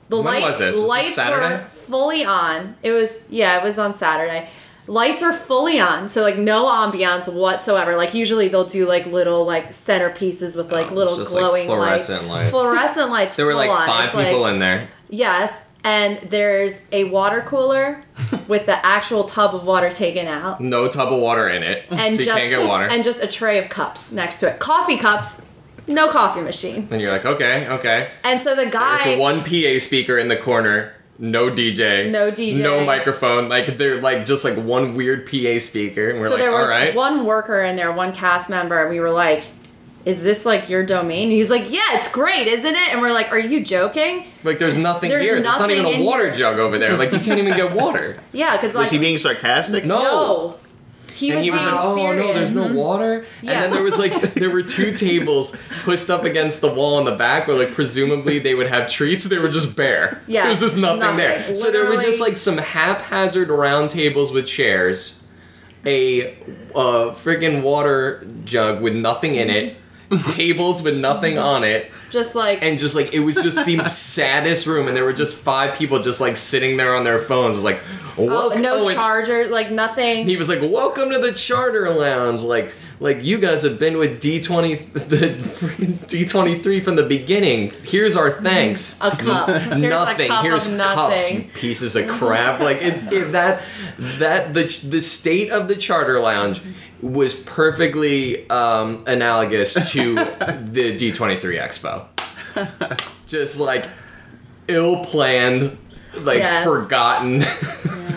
[0.10, 0.78] The When lights, was this?
[0.78, 1.64] Was this Saturday?
[1.64, 2.76] were fully on.
[2.84, 4.50] It was yeah, it was on Saturday.
[4.88, 7.96] Lights are fully on, so like no ambiance whatsoever.
[7.96, 11.66] Like usually they'll do like little like centerpieces with like Oh, little just, like, glowing
[11.66, 12.50] fluorescent lights.
[12.50, 13.36] Fluorescent lights.
[13.38, 13.86] There were like on.
[13.88, 14.88] five It's people like- in there.
[15.10, 18.04] Yes, and there's a water cooler
[18.48, 21.86] with the actual tub of water taken out, No tub of water in it.
[21.90, 22.86] and so you just can't get water.
[22.86, 24.60] and just a tray of cups next to it.
[24.60, 25.42] Coffee cups,
[25.88, 26.88] no coffee machine.
[26.92, 28.12] and you're like, okay, okay.
[28.24, 30.94] And so the guy, There's one PA speaker in the corner.
[31.20, 32.10] No DJ.
[32.10, 32.62] No DJ.
[32.62, 33.48] No microphone.
[33.48, 36.10] Like they're like just like one weird PA speaker.
[36.10, 36.96] And we're so like, there was all right.
[36.96, 39.44] one worker in there, one cast member, and we were like.
[40.06, 41.24] Is this like your domain?
[41.24, 42.92] And he's like, Yeah, it's great, isn't it?
[42.94, 44.26] And we're like, Are you joking?
[44.44, 45.36] Like there's nothing There's here.
[45.42, 46.34] There's not even nothing a in water here.
[46.34, 46.98] jug over there.
[46.98, 48.18] Like you can't even get water.
[48.32, 49.86] Yeah, because like Was he being sarcastic?
[49.86, 49.98] No.
[50.00, 50.58] no,
[51.14, 52.26] he and was he was being like, "Oh serious.
[52.26, 53.52] no, there's no water." Yeah.
[53.52, 57.06] And then there was like there were two tables pushed up against the wall in
[57.06, 59.26] the back, where like presumably they would have treats.
[59.26, 60.22] They were just bare.
[60.28, 61.18] Yeah, there was just nothing, nothing.
[61.18, 61.56] there.
[61.56, 65.24] So there were just like some haphazard round tables with chairs,
[65.86, 66.34] a
[66.74, 69.78] uh, friggin' water jug with nothing in it,
[70.32, 71.46] tables with nothing mm-hmm.
[71.46, 74.88] on it, Just like and just like it was just the saddest room.
[74.88, 77.56] And there were just five people just like sitting there on their phones.
[77.56, 77.80] It's like,
[78.18, 80.26] oh, no oh, charger, like nothing.
[80.26, 84.22] he was like, "Welcome to the Charter Lounge." Like, like you guys have been with
[84.22, 87.72] D twenty, the freaking D twenty three from the beginning.
[87.84, 88.98] Here's our thanks.
[89.02, 89.50] A cup.
[89.50, 90.28] Here's nothing.
[90.30, 91.42] cup Here's cups, nothing.
[91.42, 92.60] you pieces of crap.
[92.60, 93.64] Like it, it, that,
[93.98, 96.62] that the the state of the Charter Lounge
[97.02, 100.14] was perfectly um, analogous to
[100.72, 102.06] the D twenty three Expo.
[103.28, 103.88] Just like
[104.68, 105.78] ill planned,
[106.20, 106.64] like Yes.
[106.66, 107.40] forgotten.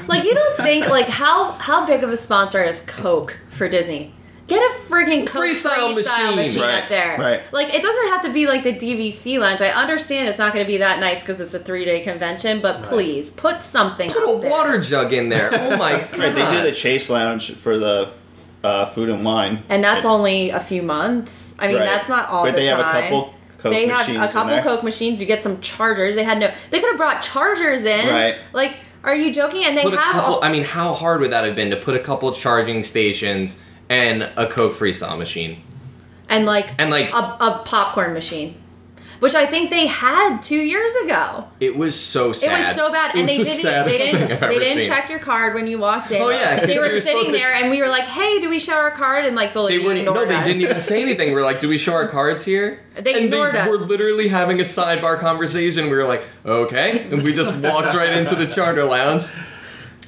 [0.07, 4.12] Like you don't think like how how big of a sponsor is Coke for Disney?
[4.46, 5.94] Get a friggin' Coke Freestyle freestyle,
[6.35, 6.37] machine.
[6.37, 7.16] machine, Right, up there.
[7.18, 7.40] right.
[7.52, 9.62] Like it doesn't have to be like the DVC lounge.
[9.62, 12.61] I understand it's not going to be that nice because it's a three day convention,
[12.61, 14.11] but please put something.
[14.11, 14.50] Put a there.
[14.50, 15.48] water jug in there.
[15.52, 16.11] Oh my god!
[16.18, 18.12] Right, they do the Chase Lounge for the
[18.62, 19.62] uh, food and wine.
[19.70, 21.54] and that's only a few months.
[21.59, 21.85] I mean, Right.
[21.87, 22.83] that's not all But the they time.
[22.83, 24.59] have a couple Coke they had machines a couple.
[24.62, 25.20] Coke machines.
[25.22, 26.16] You get some chargers.
[26.16, 26.52] They had no.
[26.70, 28.09] They could have brought chargers in.
[28.11, 28.37] Right.
[28.52, 29.64] Like, are you joking?
[29.64, 30.12] And they Put a have.
[30.12, 30.42] couple.
[30.42, 33.62] a- I mean, how hard would that have been to put a couple charging stations
[33.94, 35.62] and a Coke freestyle machine?
[36.28, 38.57] and like And, like- a, a popcorn machine,
[39.20, 41.44] which I think they had two years ago.
[41.61, 42.50] It was so sad.
[42.52, 43.87] It was so bad, It and they the didn't.
[43.87, 44.40] They didn't.
[44.40, 44.88] They didn't seen.
[44.90, 46.20] check your card when you walked in.
[46.22, 48.59] Oh, yeah, they were were sitting to- there, and we were like, "Hey, do we
[48.59, 49.98] show our card?" And like the They lady weren't.
[50.00, 51.28] ignored No, they didn't even say anything.
[51.28, 53.68] We were like, "Do we show our cards here?" They and ignored they us.
[53.68, 55.85] were literally having a sidebar conversation.
[55.90, 59.24] We were like, "Okay," and we just walked right into the charter lounge.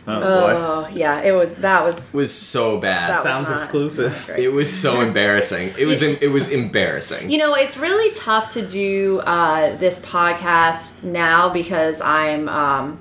[0.08, 0.26] Oh boy.
[0.26, 1.54] Oh yeah, it was.
[1.56, 2.14] That was.
[2.14, 3.08] It was so bad.
[3.10, 4.24] That was Sounds not exclusive.
[4.26, 4.38] great.
[4.44, 5.74] It was so embarrassing.
[5.78, 6.02] It was.
[6.02, 7.30] It was embarrassing.
[7.30, 13.00] You know, it's really tough to do uh, this podcast now because I'm um,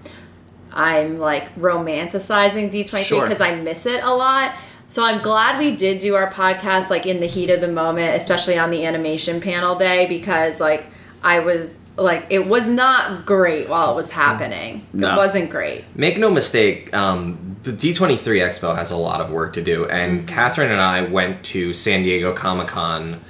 [0.74, 3.22] I'm like romanticizing D23 Sure.
[3.22, 4.56] because I miss it a lot.
[4.88, 8.15] So I'm glad we did do our podcast like in the heat of the moment,
[8.15, 10.86] especially on the animation panel day because like
[11.24, 14.86] I was like it was not great while it was happening.
[14.94, 15.14] No.
[15.14, 15.86] It wasn't great.
[15.96, 20.28] Make no mistake, um, the D23 Expo has a lot of work to do, and
[20.28, 23.22] Catherine and I went to San Diego Comic Con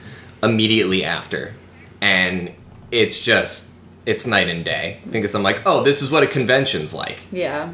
[0.43, 1.53] immediately after,
[2.01, 2.51] and
[2.91, 3.73] it's just
[4.05, 4.99] it's night and day.
[5.09, 7.21] Because I'm like, oh, this is what a convention's like.
[7.31, 7.73] Yeah.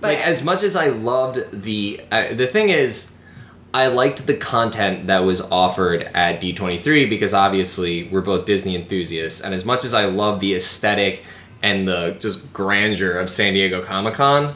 [0.00, 3.16] But like as much as I loved the uh, the thing is,
[3.72, 9.40] I liked the content that was offered at D23 because obviously we're both Disney enthusiasts,
[9.40, 11.24] and as much as I love the aesthetic
[11.62, 14.54] and the just grandeur of San Diego Comic Con,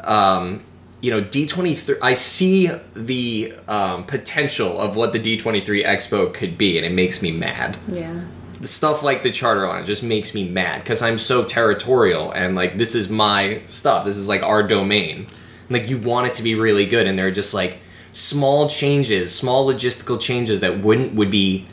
[0.00, 0.62] um,
[1.00, 6.76] you know, D23, I see the um, potential of what the D23 Expo could be,
[6.76, 8.24] and it makes me mad yeah.
[8.60, 12.54] The stuff like the charter line just makes me mad because I'm so territorial and
[12.54, 14.06] like this is my stuff.
[14.06, 15.26] This is like our domain.
[15.68, 17.78] Like you want it to be really good, and they're just like
[18.14, 21.66] small changes, small logistical changes that wouldn't would be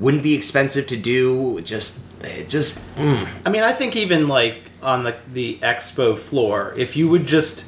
[0.00, 1.60] wouldn't be expensive to do.
[1.60, 2.00] Just
[2.48, 3.28] just mm.
[3.46, 7.66] I mean, I think even like on the the expo floor, if you would just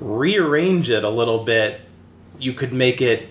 [0.00, 1.80] rearrange it a little bit,
[2.38, 3.28] you could make it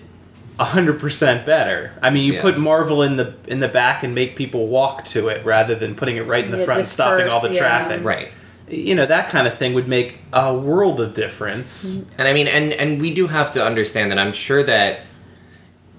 [0.58, 1.92] hundred percent better.
[2.02, 2.42] I mean, you Yeah.
[2.42, 5.94] put Marvel in the in the back and make people walk to it rather than
[5.94, 7.60] putting it right in the Yeah, front, and stopping all the yeah.
[7.60, 8.04] traffic.
[8.04, 8.28] right.
[8.70, 12.10] You know that kind of thing would make a world of difference.
[12.18, 15.00] And I mean, and and we do have to understand that I'm sure that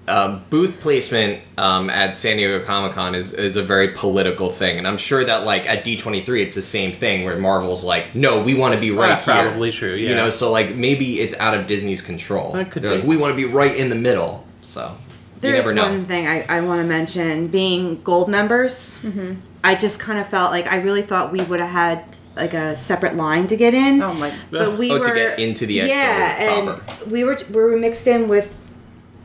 [0.08, 4.78] uh, booth placement um, at San Diego Comic Con is is a very political thing,
[4.78, 8.42] and I'm sure that like at D23 it's the same thing where Marvel's like, no,
[8.42, 9.34] we want to be right That's here.
[9.34, 10.10] probably true, yeah.
[10.10, 12.52] You know, so like maybe it's out of Disney's control.
[12.52, 12.98] That could They're be.
[12.98, 14.44] like, we want to be right in the middle.
[14.62, 14.96] So
[15.36, 15.82] you There's never know.
[15.84, 18.98] one thing I, I want to mention being gold members.
[19.02, 19.34] Mm-hmm.
[19.62, 22.04] I just kind of felt like I really thought we would have had
[22.36, 24.02] like a separate line to get in.
[24.02, 24.32] Oh my.
[24.50, 26.82] But we Oh, were to get into the expo yeah, proper.
[27.02, 28.56] and we were we were mixed in with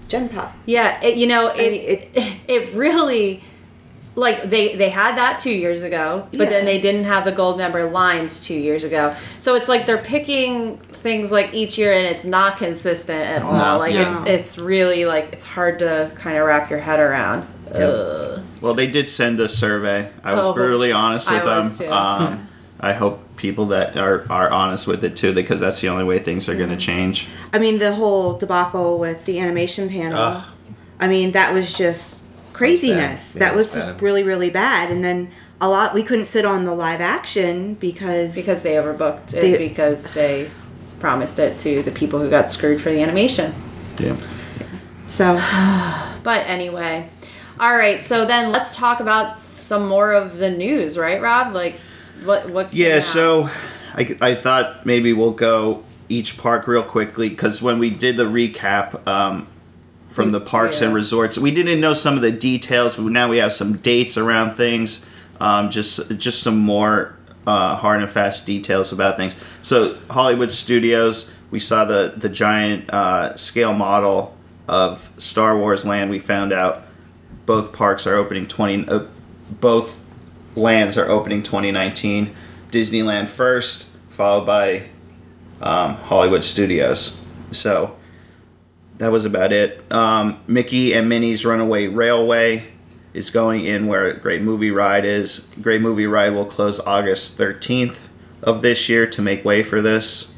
[0.07, 0.53] Gen Pop.
[0.65, 3.43] Yeah, it, you know, it, mean, it it- it really
[4.15, 6.49] like they they had that 2 years ago, but Yeah.
[6.49, 9.13] then they didn't have the gold member lines 2 years ago.
[9.39, 13.53] So it's like they're picking things like each year and it's not consistent at all.
[13.53, 13.77] No.
[13.77, 14.21] like Yeah.
[14.23, 17.45] it's it's really like it's hard to kind of wrap your head around.
[17.73, 18.41] Ugh.
[18.61, 20.09] Well, they did send a survey.
[20.23, 21.91] I was Oh, brutally honest I with them.
[21.91, 22.47] Um,
[22.85, 23.05] was too.
[23.05, 26.19] I hope people that are, are honest with it too, because that's the only way
[26.19, 27.27] things are going to change.
[27.53, 30.19] I mean, the whole debacle with the animation panel.
[30.19, 30.43] Ugh.
[30.99, 33.35] I mean, that was just craziness.
[33.35, 34.01] Yeah, that was was bad.
[34.01, 34.91] really, really bad.
[34.91, 39.33] And then a lot, we couldn't sit on the live action because because they overbooked
[39.33, 40.49] it They- because they
[40.99, 43.53] promised it to the people who got screwed for the animation.
[43.99, 44.17] Yeah.
[45.07, 45.35] so
[46.23, 47.09] But anyway,
[47.59, 48.01] all right.
[48.01, 51.53] So then let's talk about some more of the news, right, Rob?
[51.53, 51.75] Like,
[52.25, 52.49] what?
[52.49, 52.73] What?
[52.73, 53.49] Yeah, so
[53.93, 58.25] I, I thought maybe we'll go each park real quickly because when we did the
[58.25, 59.47] recap um,
[60.07, 62.95] from the parks and resorts, we didn't know some of the details.
[62.95, 65.05] But now we have some dates around things,
[65.39, 69.35] um, just just some more uh, hard and fast details about things.
[69.61, 74.35] So Hollywood Studios, we saw the the giant uh, scale model
[74.67, 76.09] of Star Wars Land.
[76.09, 76.83] We found out
[77.45, 78.87] both parks are opening twenty.
[78.87, 79.05] Uh,
[79.59, 79.99] both
[80.55, 82.33] lands are opening 2019.
[82.71, 84.83] Disneyland first, followed by
[85.61, 87.21] um, Hollywood Studios.
[87.51, 87.95] So
[88.97, 89.89] that was about it.
[89.91, 92.67] Um, Mickey and Minnie's Runaway Railway
[93.13, 95.49] is going in where Great Movie Ride is.
[95.61, 97.97] Great Movie Ride will close August 13th
[98.43, 100.33] of this year to make way for this.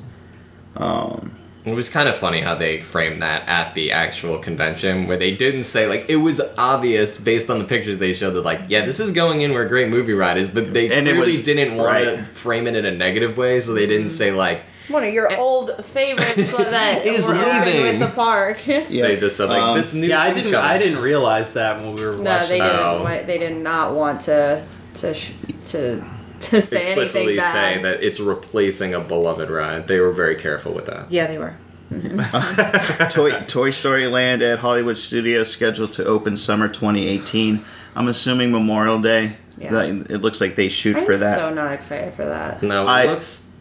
[0.75, 1.36] Um,
[1.67, 5.31] It was kind of funny how they framed that at the actual convention, where they
[5.35, 8.85] didn't say like it was obvious based on the pictures they showed that like yeah
[8.85, 11.43] this is going in where a great movie ride is, but they And clearly was-
[11.43, 15.03] didn't want to frame it in a negative way, so they didn't say like One
[15.03, 17.99] of your old favorites that Is leaving.
[17.99, 18.59] with the park.
[18.67, 19.07] Yeah.
[19.07, 20.51] they just said like Um, this new Yeah, I didn't.
[20.51, 20.69] coming.
[20.69, 22.49] I didn't realize that when we were No, watching.
[22.49, 22.79] they didn't.
[22.79, 23.23] Oh.
[23.27, 24.63] They did not want to
[24.95, 25.31] to sh-
[25.71, 26.05] to, to
[26.41, 27.51] say explicitly anything bad.
[27.53, 29.87] say that it's replacing a beloved ride.
[29.87, 31.11] They were very careful with that.
[31.11, 31.53] Yeah, they were.
[33.09, 37.63] Toy Toy Story Land at Hollywood Studios scheduled to open summer 2018.
[37.95, 39.33] I'm assuming Memorial Day.
[39.57, 39.83] Yeah.
[39.85, 41.37] It looks like they shoot I'm for that.
[41.37, 42.61] so not excited for that.
[42.61, 43.51] No, it I- looks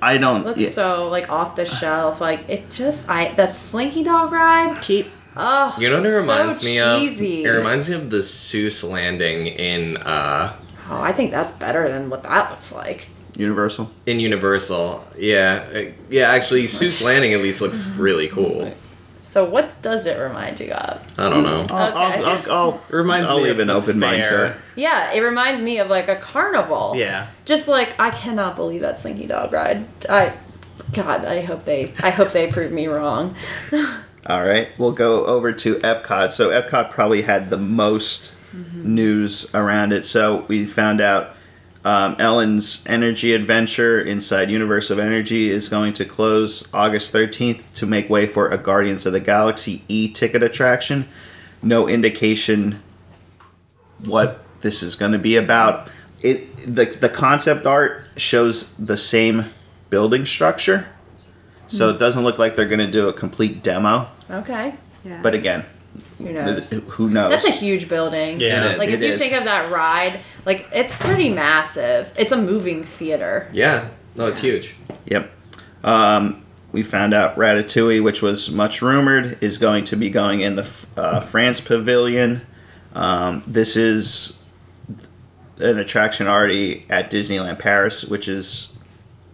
[0.00, 0.44] I don't.
[0.44, 0.68] looks yeah.
[0.68, 2.20] so like off the shelf.
[2.20, 4.80] Like it just I that Slinky Dog ride.
[4.82, 5.08] Cheap.
[5.34, 7.44] Oh, You know what it so reminds me cheesy.
[7.46, 7.54] of?
[7.54, 10.54] It reminds me of the Seuss landing in uh
[10.90, 13.08] Oh, I think that's better than what that looks like.
[13.36, 13.90] Universal.
[14.06, 15.04] in Universal.
[15.16, 16.30] Yeah, yeah.
[16.30, 18.00] Actually, Seuss landing at least looks mm-hmm.
[18.02, 18.72] really cool.
[19.22, 21.18] So what does it remind you of?
[21.18, 21.64] I don't know.
[21.70, 22.22] I'll, Okay.
[22.22, 24.46] I'll, I'll, I'll, It reminds I'll me leave of an the open mind to fair.
[24.46, 24.56] it.
[24.76, 26.94] Yeah, it reminds me of like a carnival.
[26.96, 27.28] Yeah.
[27.46, 29.86] Just like I cannot believe that Slinky Dog ride.
[30.10, 30.34] I,
[30.92, 33.34] God, I hope they, I hope they prove me wrong.
[34.26, 36.30] All right, we'll go over to Epcot.
[36.32, 38.34] So Epcot probably had the most
[38.74, 40.04] news around it.
[40.04, 41.34] So we found out
[41.84, 47.86] um, Ellen's Energy Adventure inside Universe of Energy is going to close August 13th to
[47.86, 51.08] make way for a Guardians of the Galaxy e-ticket attraction.
[51.62, 52.80] No indication
[54.04, 55.88] what this is going to be about.
[56.22, 59.46] It the the concept art shows the same
[59.90, 60.86] building structure.
[61.68, 64.08] So it doesn't look like they're going to do a complete demo.
[64.30, 64.74] Okay,
[65.04, 65.20] Yeah.
[65.22, 65.64] But again,
[66.26, 66.70] who knows?
[66.70, 67.30] who knows?
[67.30, 68.40] That's a huge building.
[68.40, 68.64] Yeah.
[68.64, 68.78] It is.
[68.78, 69.20] Like if It you is.
[69.20, 72.12] think of that ride, like it's pretty massive.
[72.16, 73.48] It's a moving theater.
[73.52, 74.76] Yeah, no, it's huge.
[75.06, 75.30] Yep.
[75.84, 80.56] Um, we found out Ratatouille, which was much rumored, is going to be going in
[80.56, 82.42] the uh, France Pavilion.
[82.94, 84.42] Um, this is
[85.58, 88.78] an attraction already at Disneyland Paris, which is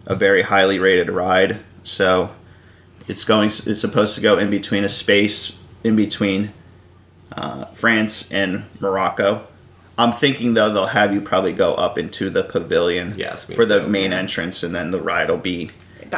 [0.05, 1.59] a very highly rated ride.
[1.83, 2.33] So
[3.07, 3.47] it's going.
[3.47, 6.51] It's supposed to go in between a space in between
[7.31, 9.45] uh, France and Morocco.
[9.97, 13.81] I'm thinking though they'll have you probably go up into the pavilion Yes, for the
[13.81, 13.87] too.
[13.87, 15.71] main entrance, and then the ride will be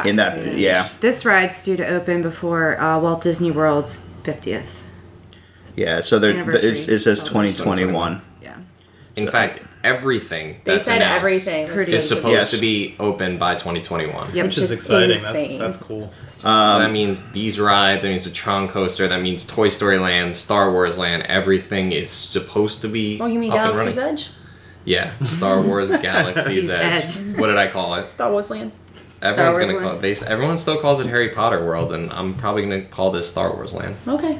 [0.04, 0.56] in that.
[0.56, 4.80] Yeah, This ride's due to open before uh, Walt Disney World's 50th.
[5.76, 6.00] yeah.
[6.00, 7.56] So there, Anniversary it says celebration.
[7.56, 8.22] 2021.
[8.40, 8.56] Yeah.
[9.16, 12.50] In fact, everything They that's said everything is supposed Yes.
[12.52, 14.34] to be open by 2021.
[14.34, 14.46] Yep.
[14.46, 15.58] Which is Just exciting.
[15.58, 16.04] That, that's cool.
[16.44, 19.98] Um, so that means these rides, that means the Tron coaster, that means Toy Story
[19.98, 23.18] Land, Star Wars Land, everything is supposed to be.
[23.20, 23.98] Oh, you mean up and Galaxy's.
[23.98, 24.30] Edge?
[24.84, 27.16] Yeah, Star Wars Galaxy's Galaxy's Edge.
[27.16, 27.38] Edge.
[27.38, 28.10] What did I call it?
[28.10, 28.72] Star Wars Land.
[29.22, 29.88] Everyone's Wars gonna Land.
[29.88, 30.02] call it.
[30.20, 33.52] They, everyone still calls it Harry Potter World, and I'm probably gonna call this Star
[33.54, 33.94] Wars Land.
[34.08, 34.36] Okay.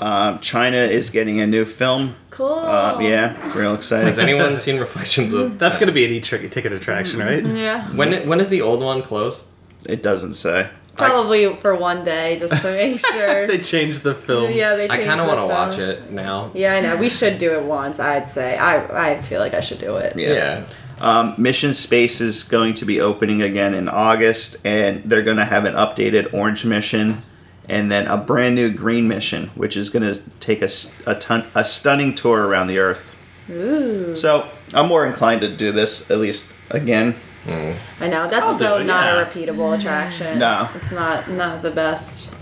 [0.00, 2.16] Um, China is getting a new film.
[2.30, 2.52] Cool.
[2.52, 4.06] Uh, yeah, real exciting.
[4.06, 5.58] Has anyone seen Reflections of?
[5.58, 7.44] That's going to be an e-ticket attraction, right?
[7.44, 7.88] Yeah.
[7.90, 9.46] When when is the old one close?
[9.86, 10.68] It doesn't say.
[10.96, 13.46] Probably for one day, just to make sure.
[13.46, 14.52] they changed the film.
[14.52, 14.88] yeah, they.
[14.88, 15.10] Change the film.
[15.10, 16.50] I kind of want to watch it now.
[16.54, 16.96] Yeah, I know.
[16.96, 18.00] We should do it once.
[18.00, 18.56] I'd say.
[18.56, 20.16] I I feel like I should do it.
[20.16, 20.32] Yeah.
[20.32, 20.66] Yeah.
[20.98, 25.44] Um, Mission Space is going to be opening again in August, and they're going to
[25.44, 27.22] have an updated orange mission,
[27.68, 31.64] and then a brand new green mission, which is going to take a ton, a
[31.64, 33.12] stunning tour around the Earth.
[33.50, 34.14] Ooh.
[34.16, 37.14] So I'm more inclined to do this at least again.
[37.48, 38.28] I know.
[38.28, 39.20] That's I'll do so it, not yeah.
[39.20, 40.38] a repeatable attraction.
[40.40, 40.68] No.
[40.74, 42.34] It's not not the best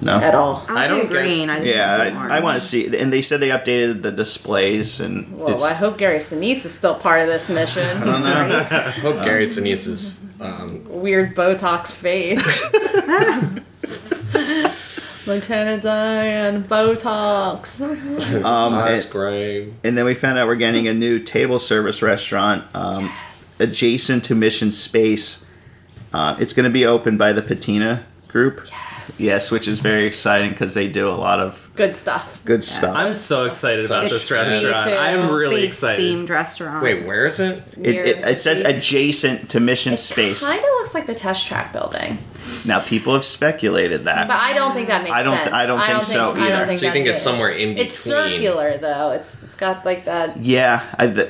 [0.00, 0.16] No.
[0.18, 0.64] at all.
[0.68, 1.48] I'll I do don't get- green.
[1.50, 4.10] I just Yeah, do I, I want to see, and they said they updated the
[4.10, 7.96] displays, and Well, it's, I hope Gary Sinise is still part of this mission.
[7.96, 8.66] I don't know.
[8.70, 12.42] I hope Gary Sinise's um, Weird Botox face.
[15.32, 17.80] Lieutenant Botox.
[18.42, 19.76] Um, ice and, cream.
[19.84, 23.10] and then we found out we're getting a new table service restaurant um,
[23.60, 25.46] adjacent to Mission Space.
[26.12, 28.66] Uh, it's going to be opened by the Patina Group.
[28.70, 29.20] Yes.
[29.20, 32.41] Yes, which is very exciting because they do a lot of Good stuff.
[32.44, 32.96] Good stuff.
[32.96, 34.86] I'm so excited about Such this restaurant.
[34.90, 34.96] Me.
[34.96, 36.00] I am really Space excited.
[36.16, 36.82] themed restaurant.
[36.82, 37.62] Wait, where is it?
[37.78, 40.32] It, it, it says adjacent to Mission space.
[40.42, 40.48] It Space.
[40.50, 42.18] kind of looks like the test track building,
[42.64, 44.26] Now people have speculated that.
[44.28, 45.20] but I don't think that makes sense.
[45.20, 46.66] I don't- I I don't think so I don't either.
[46.66, 47.30] think So you think that's it's it.
[47.30, 47.86] somewhere in between?
[47.86, 49.10] It's circular though.
[49.12, 50.36] It's it's got like that.
[50.38, 51.24] yeah, I, the,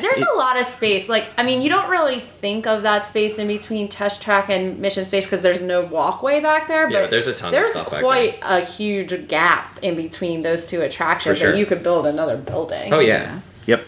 [0.00, 1.08] There's it- a lot of space.
[1.08, 4.78] Like I mean, you don't really think of that space in between test track and
[4.78, 6.86] mission space because there's no walkway back there.
[6.88, 10.42] But Yeah, there's a ton of There's stuff back quite a huge gap in between
[10.50, 11.52] those two attractions For sure.
[11.52, 12.92] that you could build another building.
[12.92, 13.40] Oh yeah.
[13.66, 13.84] Yep.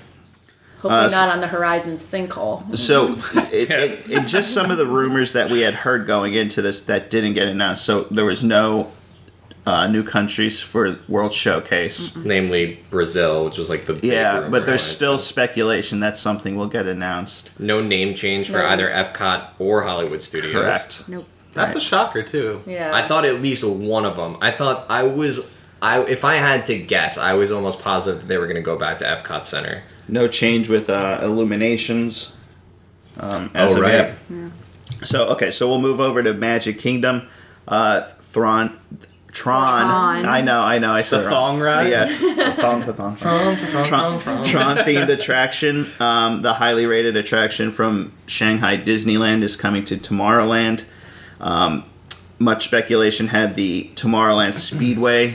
[0.81, 2.77] Hopefully Uh, not on the horizon sinkhole.
[2.77, 3.17] So,
[3.53, 6.83] it, it, it just some of the rumors that we had heard going into this
[6.83, 7.85] that didn't get announced.
[7.85, 8.91] So there was no
[9.65, 12.17] uh, new countries for World Showcase.
[12.17, 16.17] Namely Brazil, which was like the big Yeah, rumor but there's still into speculation that
[16.17, 17.59] something will get announced.
[17.61, 18.67] no name change for No.
[18.67, 20.53] either Epcot or Hollywood Studios.
[20.53, 21.09] Correct.
[21.09, 21.27] Nope.
[21.53, 22.63] That's a shocker too.
[22.67, 22.93] Yeah.
[22.95, 24.37] I thought at least one of them.
[24.41, 25.47] I thought I was.
[25.83, 28.63] I if I had to guess, I was almost positive that they were going to
[28.63, 29.83] go back to Epcot Center.
[30.09, 32.37] No change with uh, Illuminations.
[33.19, 33.93] Um, as Oh, of right.
[33.93, 34.17] yet.
[35.05, 37.29] So okay, so we'll move over to Magic Kingdom.
[37.69, 38.03] Uh,
[38.33, 38.79] Thron,
[39.33, 39.83] Tron.
[39.83, 40.27] Tron.
[40.27, 40.93] I know, I know.
[40.93, 41.35] I said The it wrong.
[41.57, 41.89] thong ride?
[41.89, 43.17] Yes, the thong, the thong.
[43.17, 45.87] Tron, Tron themed attraction.
[46.01, 50.85] Um, the highly rated attraction from Shanghai Disneyland is coming to Tomorrowland.
[51.41, 51.85] Um,
[52.39, 55.35] much speculation had the Tomorrowland Speedway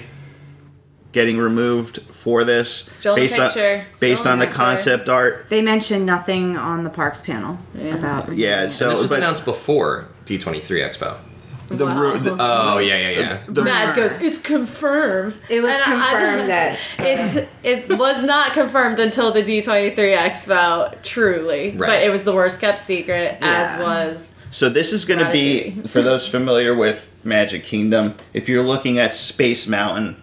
[1.18, 2.70] getting removed for this.
[2.72, 3.84] Still in the based on, picture.
[3.90, 4.64] Still based in on the the picture.
[4.64, 5.46] concept art.
[5.50, 7.96] They mentioned nothing on the parks panel Yeah.
[7.96, 8.38] about.
[8.38, 11.16] Yeah, so this was but announced before D23 Expo.
[11.70, 13.40] the, ru- the, Oh yeah, yeah, yeah.
[13.48, 15.36] the Matt goes, it's confirmed.
[15.50, 21.02] It was And I- confirmed that it's it was not confirmed until the D23 Expo,
[21.02, 21.72] truly.
[21.76, 25.72] But it was the worst kept secret, as was So this is going to be
[25.88, 28.16] for those familiar with Magic Kingdom.
[28.36, 30.16] If you're looking at Space Mountain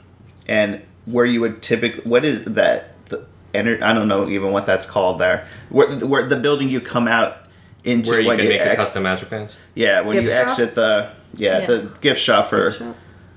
[0.48, 2.90] and where you would typically, what is that?
[3.06, 5.46] The ener- I don't know even what that's called there.
[5.68, 7.36] Where, where the building you come out
[7.84, 9.58] into Where you when can make the custom magic bands.
[9.74, 10.48] Yeah, when Gift you shop?
[10.48, 11.66] exit the yeah, Yeah.
[11.66, 12.94] the gift shop for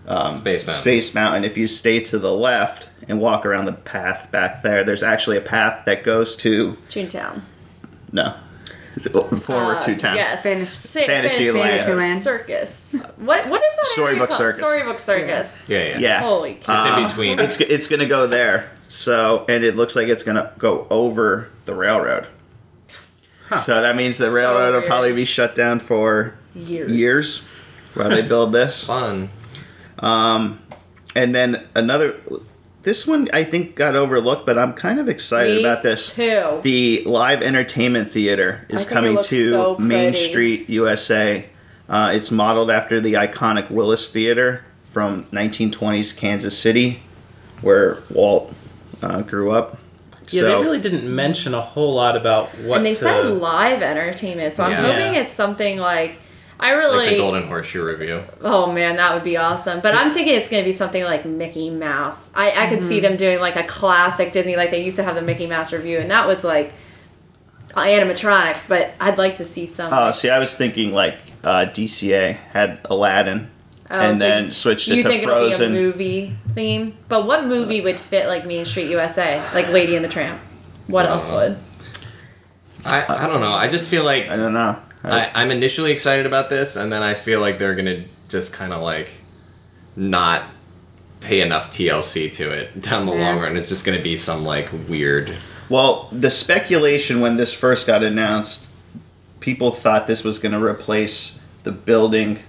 [0.08, 0.82] um, Space Mountain.
[0.82, 1.43] Space Mountain.
[1.43, 5.36] If you stay to the left and walk around the path back there, there's actually
[5.38, 7.41] a path that goes to Toontown.
[8.14, 8.38] no,
[8.98, 10.16] it's a former Uh, two town.
[10.18, 10.43] Yes.
[10.43, 11.70] Fantasy- Sa- Fantasyland.
[11.70, 12.20] Fantasyland.
[12.20, 12.95] Circus.
[13.18, 13.78] What what is that?
[13.80, 14.38] area Storybook called?
[14.38, 14.60] Circus.
[14.60, 15.56] Storybook Circus.
[15.68, 15.98] Yeah, yeah.
[16.00, 16.98] Yeah, Holy It's cow.
[16.98, 17.39] in between.
[17.39, 18.70] It's it's gonna go there.
[18.89, 22.28] So and it looks like it's gonna go over the railroad.
[23.60, 26.91] So that means the So railroad will probably be shut down for Years.
[26.91, 27.41] years
[27.93, 28.86] while they build this.
[28.88, 29.30] fun.
[30.00, 30.60] Um,
[31.16, 32.16] And then another,
[32.88, 36.16] this one I think got overlooked, but I'm kind of excited Me about this.
[36.16, 36.62] too.
[36.64, 40.14] The live entertainment theater is coming to so Main.
[40.14, 41.46] Street, USA.
[41.90, 47.02] Uh, it's modeled after the iconic Willis Theater from 1920s Kansas City,
[47.62, 48.54] where Walt
[49.04, 49.78] uh, grew up.
[50.30, 52.78] Yeah, so they really didn't mention a whole lot about what.
[52.78, 54.94] and they to- said live entertainment, so I'm Yeah.
[54.94, 56.20] hoping it's something like
[56.60, 58.24] I really Like the Golden Horseshoe Revue.
[58.41, 59.80] Oh man, that would be awesome.
[59.80, 62.32] But I'm thinking it's gonna be something like Mickey Mouse.
[62.34, 62.88] I, I could Mm-hmm.
[62.88, 65.72] see them doing like a classic Disney, like they used to have the Mickey Mouse
[65.72, 66.74] Revue, and that was like
[67.76, 68.68] animatronics.
[68.68, 69.93] But I'd like to see some.
[69.93, 73.49] Oh, see, I was thinking like uh, DCA had Aladdin,
[73.89, 75.74] Oh, and so then switched it you to it'll be a Frozen.
[75.74, 76.97] movie theme?
[77.08, 80.39] But what movie would fit like Main Street USA, like Lady and the Tramp?
[80.88, 81.58] What else Uh, would?
[82.86, 83.51] I, I don't know.
[83.53, 84.80] I just feel like I don't know.
[85.12, 88.74] I, I'm initially excited about this, and then I feel like they're gonna just kind
[88.74, 89.10] of like
[89.95, 90.43] not
[91.22, 93.30] pay enough TLC to it down the Yeah.
[93.32, 93.58] long run.
[93.58, 95.38] It's just gonna be some like weird.
[95.70, 98.70] Well, the speculation when this first got announced,
[99.41, 102.39] people thought this was going to replace the building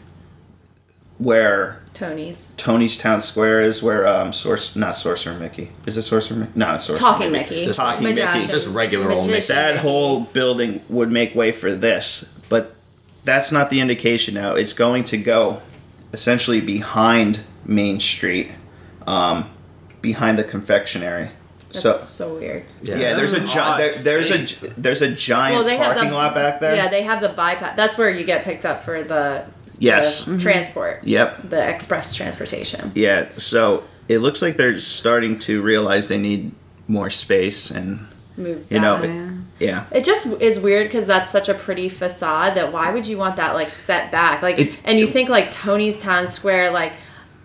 [1.18, 6.36] where Tony's Tony's Town Square is, where um, Source not Sorcerer Mickey is it Sorcerer
[6.38, 6.52] Mickey?
[6.54, 8.46] No, it's Sorcerer Talking Mickey, Just Talking Mickey.
[8.46, 12.38] Just regular old Magician That whole building would make way for this, but
[13.24, 14.54] that's not the indication now.
[14.54, 15.60] It's going to go
[16.12, 18.52] essentially behind Main Street,
[19.06, 19.50] um,
[20.00, 21.30] behind the confectionery.
[21.70, 22.64] That's so so, weird.
[22.82, 24.62] yeah, there's a gi- there, there's space.
[24.72, 26.74] a there's a giant well, parking the, lot back there.
[26.74, 27.76] Yeah, they have the bypass.
[27.76, 29.44] That's where you get picked up for the
[29.78, 30.24] Yes.
[30.24, 31.04] the transport.
[31.04, 31.50] Yep.
[31.50, 32.90] The express transportation.
[32.94, 33.28] Yeah.
[33.36, 36.52] So it looks like they're starting to realize they need
[36.88, 38.00] more space, and
[38.36, 38.66] Move.
[38.70, 39.38] you know, that.
[39.59, 39.84] Yeah.
[39.90, 43.36] It just is weird because that's such a pretty facade that why would you want
[43.36, 44.42] that like set back?
[44.42, 46.92] Like, It- and you think like Tony's Town Square, like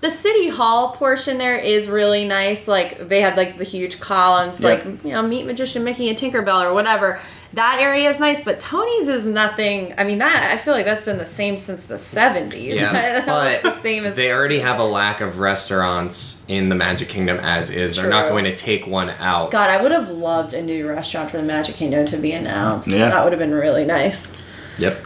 [0.02, 2.68] the city hall portion there is really nice.
[2.68, 4.86] Like they have like the huge columns, Yep.
[4.86, 7.20] like you know, meet Magician Mickey and Tinkerbell or whatever.
[7.54, 9.94] That area is nice, but Tony's is nothing.
[9.98, 12.76] I mean, that I feel like that's been the same since the seventies.
[12.76, 16.76] Yeah, it's but the same as they already have a lack of restaurants in the
[16.76, 17.94] Magic Kingdom as is.
[17.94, 18.04] True.
[18.04, 19.52] They're not going to take one out.
[19.52, 22.88] God, I would have loved a new restaurant for the Magic Kingdom to be announced.
[22.88, 23.10] Yeah.
[23.10, 24.36] That would have been really nice.
[24.80, 25.06] Yep.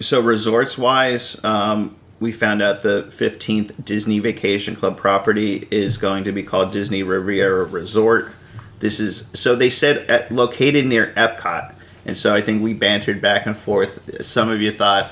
[0.00, 6.24] So resorts wise, um, we found out the 15th Disney Vacation Club property is going
[6.24, 8.32] to be called Disney Riviera Resort.
[8.80, 11.74] This is so they said at, located near Epcot,
[12.04, 14.24] and so I think we bantered back and forth.
[14.24, 15.10] Some of you thought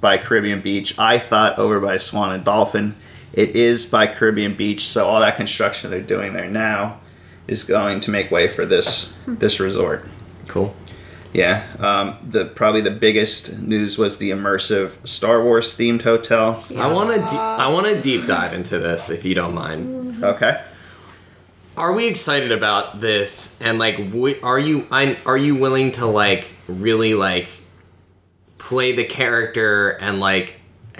[0.00, 0.98] by Caribbean Beach.
[0.98, 2.94] I thought over by Swan and Dolphin.
[3.32, 7.00] It is by Caribbean Beach, so all that construction they're doing there now
[7.46, 10.04] is going to make way for this this resort.
[10.48, 10.74] Cool.
[11.32, 16.64] Yeah, um, the probably the biggest news was the immersive Star Wars themed hotel.
[16.76, 17.18] I want to.
[17.18, 20.24] De- I want to deep dive into this, if you don't mind.
[20.24, 20.60] Okay.
[21.80, 23.58] Are we excited about this?
[23.62, 24.86] And like, w- are you?
[24.90, 27.48] I, are you willing to like really like
[28.58, 30.56] play the character and like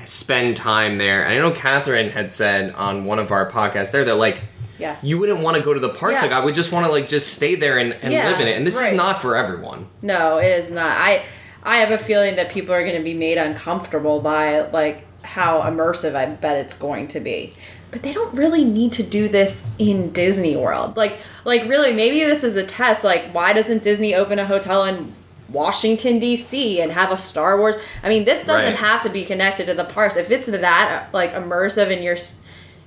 [0.06, 1.22] spend time there?
[1.22, 4.42] And I know Catherine had said on one of our podcasts there that like
[4.78, 5.04] Yes.
[5.04, 5.92] you wouldn't want to go to the.
[5.92, 6.22] Yeah.
[6.22, 8.48] Like I would just want to like just stay there and, and Yeah, live in
[8.48, 8.56] it.
[8.56, 8.90] And this right.
[8.90, 9.86] is not for everyone.
[10.00, 10.96] No, it is not.
[10.96, 11.26] I
[11.62, 15.60] I have a feeling that people are going to be made uncomfortable by like how
[15.60, 17.54] immersive I bet it's going to be.
[17.90, 20.96] But they don't really need to do this in Disney World.
[20.96, 24.84] Like like really maybe this is a test like why doesn't Disney open a hotel
[24.84, 25.12] in
[25.48, 26.80] Washington D.C.
[26.80, 27.76] and have a Star Wars?
[28.04, 28.76] I mean, this doesn't Right.
[28.76, 30.16] have to be connected to the parks.
[30.16, 32.16] If it's that like immersive and you're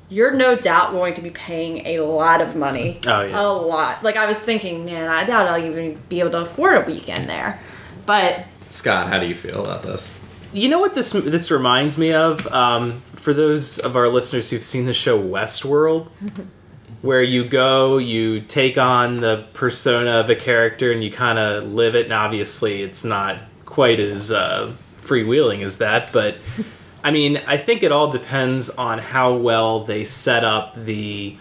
[0.10, 3.00] you're no doubt going to be paying a lot of money.
[3.06, 3.42] Oh, yeah.
[3.42, 4.04] A lot.
[4.04, 7.28] Like I was thinking, man, I doubt I'll even be able to afford a weekend
[7.30, 7.60] there.
[8.06, 10.18] But Scott, how do you feel about this?
[10.54, 12.46] You know what this this reminds me of?
[12.48, 16.08] Um, for those of our listeners who've seen the show Westworld,
[17.02, 21.72] where you go, you take on the persona of a character, and you kind of
[21.72, 22.06] live it.
[22.06, 26.38] And obviously, it's not quite as uh, freewheeling as that, but
[27.04, 31.36] I mean, I think it all depends on how well they set up the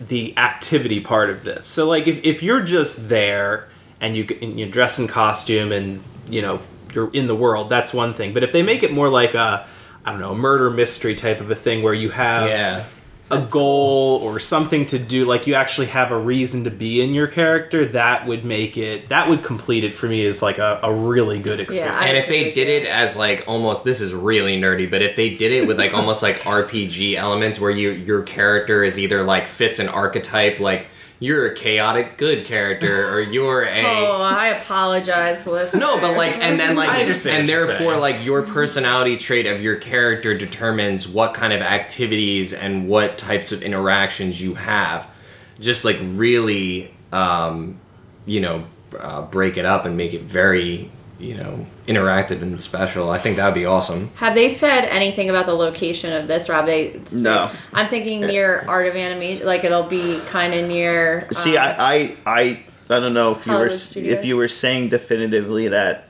[0.00, 1.66] the activity part of this.
[1.66, 3.68] So like if, if you're just there
[4.00, 6.60] and you and you dress in costume and you know
[6.94, 8.32] you're in the world, that's one thing.
[8.34, 9.66] But if they make it more like a
[10.04, 12.84] I don't know, a murder mystery type of a thing where you have Yeah.
[13.30, 17.12] a goal or something to do, like you actually have a reason to be in
[17.14, 20.80] your character, that would make it that would complete it for me as like a,
[20.82, 21.94] a really good experience.
[21.96, 25.16] I And if they did it as like almost this is really nerdy, but if
[25.16, 29.22] they did it with like almost like RPG elements where you your character is either
[29.22, 30.88] like fits an archetype like
[31.22, 35.78] you're a chaotic good character or you're a Oh, I apologize, listeners.
[35.78, 38.00] no, but like, and then like, I understand and therefore, saying.
[38.00, 43.52] like, your personality trait of your character determines what kind of activities and what types
[43.52, 45.14] of interactions you have.
[45.60, 47.78] Just like really, um,
[48.24, 48.64] you know,
[48.98, 50.90] uh, break it up and make it very,
[51.20, 53.10] you know, interactive and special.
[53.10, 54.10] I think that would be awesome.
[54.16, 56.66] Have they said anything about the location of this, Rob?
[56.66, 57.50] They said- No.
[57.72, 61.28] I'm thinking near Art of Animation, like it'll be kind of near.
[61.32, 62.40] See, um, I, I, I,
[62.88, 66.08] I don't know if you were Hollywood if you were saying definitively that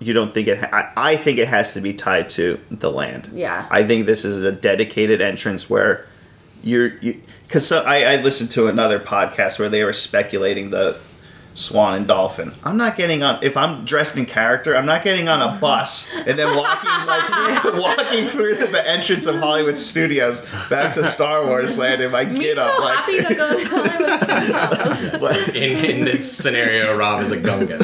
[0.00, 0.58] you don't think it.
[0.58, 3.30] Ha- I, I think it has to be tied to the land.
[3.34, 3.66] Yeah.
[3.70, 6.06] I think this is a dedicated entrance where
[6.62, 10.98] you're you because so, I, I listened to another podcast where they were speculating the
[11.58, 12.52] swan and dolphin.
[12.64, 14.76] I'm not getting on if I'm dressed in character.
[14.76, 19.36] I'm not getting on a bus and then walking like walking through the entrance of
[19.36, 22.96] Hollywood Studios back to Star Wars Land if I Me get so up like.
[22.96, 25.48] happy to go to Hollywood Studios.
[25.54, 27.78] In, in this scenario, Rob is a Gungan.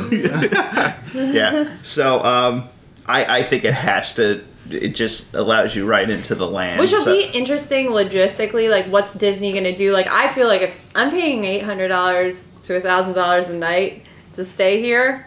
[1.15, 1.69] yeah.
[1.83, 2.69] So um,
[3.07, 4.45] I I think it has to.
[4.71, 6.81] It just allows you right into the land.
[6.81, 8.71] Which will So- be interesting logistically.
[8.71, 9.93] Like, what's Disney going to do?
[9.93, 13.55] Like, I feel like if I'm paying eight hundred dollars to a thousand dollars a
[13.55, 14.05] night
[14.35, 15.27] to stay here,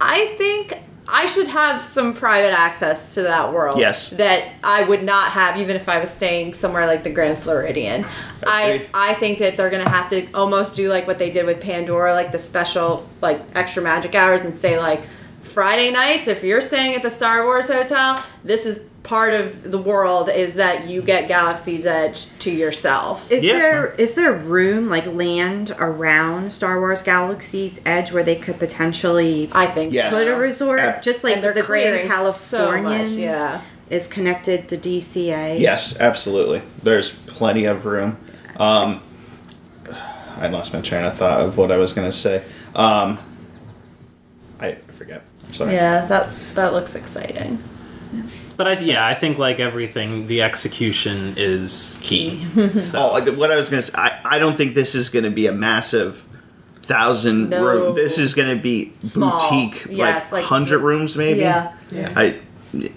[0.00, 3.78] I think I should have some private access to that world.
[3.78, 4.10] Yes.
[4.10, 8.06] that I would not have even if I was staying somewhere like the Grand Floridian.
[8.46, 11.44] I I think that they're going to have to almost do like what they did
[11.46, 15.00] with Pandora, like the special like extra magic hours, and say like.
[15.40, 19.78] Friday nights, if you're staying at the Star Wars Hotel, this is part of the
[19.78, 23.30] world is that you get Galaxy's Edge to yourself.
[23.30, 23.52] Is Yeah.
[23.52, 29.50] there is there room like land around Star Wars Galaxy's Edge where they could potentially
[29.52, 30.14] I think Yes.
[30.14, 33.60] put a resort Ab- just like the clearing Grand so Californian much, yeah.
[33.90, 35.58] is connected to DCA?
[35.60, 36.62] Yes, absolutely.
[36.82, 38.16] There's plenty of room.
[38.56, 39.00] Um,
[40.38, 42.42] I lost my train of thought of what I was going to say.
[42.74, 43.18] Um,
[44.60, 45.22] I forget.
[45.50, 45.74] Sorry.
[45.74, 47.62] Yeah, that that looks exciting.
[48.56, 52.44] But I, yeah, I think like everything, the execution is key.
[52.80, 53.00] so.
[53.14, 55.30] Oh, what I was going to say, I, I don't think this is going to
[55.30, 56.24] be a massive
[56.82, 57.64] thousand No.
[57.64, 57.94] room.
[57.94, 59.40] This is going to be Small.
[59.40, 61.40] boutique, Yes, like like- hundred rooms maybe.
[61.40, 61.72] Yeah.
[61.90, 62.12] Yeah.
[62.16, 62.40] I.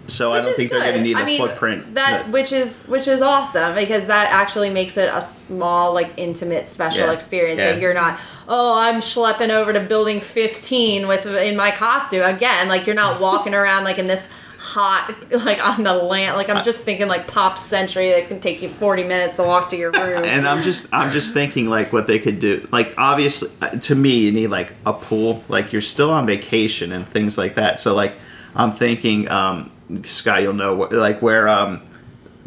[0.07, 1.03] So I Which don't is think they're going to good.
[1.03, 1.93] need I the mean, footprint.
[1.93, 6.13] That but- which is which is awesome because that actually makes it a small, like
[6.17, 7.11] intimate, special Yeah.
[7.13, 7.59] experience.
[7.59, 7.73] Yeah.
[7.73, 12.67] That you're not, oh, I'm schlepping over to building 15 with in my costume again.
[12.67, 14.27] Like you're not walking around like in this
[14.67, 15.15] hot
[15.45, 16.35] like on the land.
[16.35, 19.69] Like I'm just thinking like Pop Century that can take you 40 minutes to walk
[19.69, 20.23] to your room.
[20.25, 22.67] and I'm just I'm just thinking like what they could do.
[22.71, 25.43] Like obviously uh, to me you need like a pool.
[25.47, 27.79] Like you're still on vacation and things like that.
[27.79, 28.13] So like
[28.55, 29.71] I'm thinking um
[30.03, 31.81] Scott you'll know wh- like where um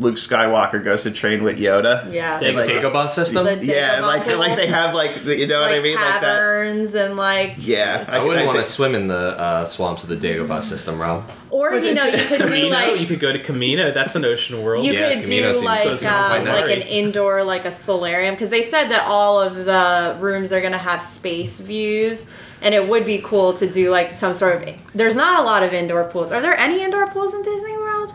[0.00, 2.12] Luke Skywalker goes to train with Yoda.
[2.12, 2.40] Yeah.
[2.40, 3.44] Dang, Like- Dagobah system.
[3.44, 4.38] The Yeah, like pool.
[4.38, 6.20] like they have like the, you know what I like mean, like that.
[6.22, 10.16] caverns and like Yeah, I wouldn't want to swim in the uh, swamps of the
[10.16, 11.30] Dagobah system, Rob.
[11.50, 13.92] or But you know you could do like you could go to Kamino.
[13.92, 14.84] That's an ocean world.
[14.86, 17.64] You Yeah, could Kamino do like so it's gonna be um, like an indoor like
[17.66, 22.30] a solarium because they said that all of the rooms are gonna have space views
[22.62, 25.62] and it would be cool to do like some sort of there's not a lot
[25.62, 28.12] of indoor pools are there any indoor pools in disney world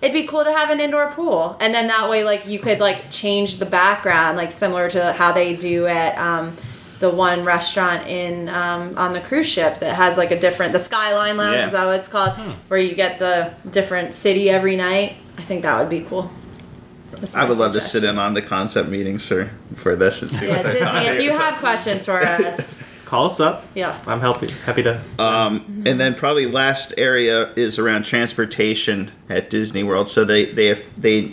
[0.00, 2.78] it'd be cool to have an indoor pool and then that way like you could
[2.80, 6.56] like change the background like similar to how they do at um,
[7.00, 10.78] the one restaurant in um, on the cruise ship that has like a different the
[10.80, 11.66] skyline lounge Yeah.
[11.66, 12.50] is that what it's called Hmm.
[12.68, 16.30] where you get the different city every night i think that would be cool
[17.34, 20.22] I would love to sit in on the concept meeting, for for this.
[20.22, 23.64] and see yeah disney if you have questions for us Call us up.
[23.74, 25.02] yeah I'm happy Happy to.
[25.18, 30.10] Um, and then probably last area is around transportation at Disney World.
[30.10, 31.32] So they they have, they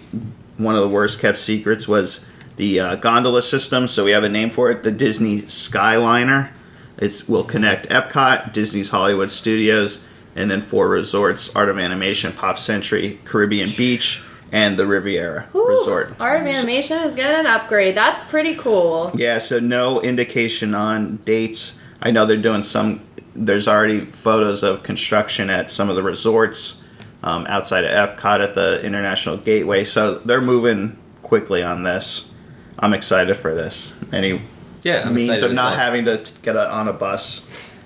[0.55, 3.89] one of the worst kept secrets was the uh, gondola system.
[3.89, 6.49] So we have a name for it, the Disney Skyliner.
[6.97, 10.01] It will connect Epcot, Disney's Hollywood Studios,
[10.34, 14.23] and then four resorts: Art of Animation, Pop Century, Caribbean Beach,
[14.56, 16.16] and the Riviera Ooh, Resort.
[16.20, 21.18] art of animation is getting an upgrade that's pretty cool Yeah, so no indication on
[21.26, 21.80] dates.
[22.01, 23.01] I know they're doing some.
[23.34, 26.84] There's already photos of construction at some of the resorts
[27.24, 29.84] um, outside of Epcot at the International Gateway.
[29.84, 32.32] So they're moving quickly on this.
[32.80, 33.93] I'm excited for this.
[34.14, 34.41] Any
[34.84, 35.80] Yeah, I'm means of not well.
[35.80, 37.45] having to get a, on a bus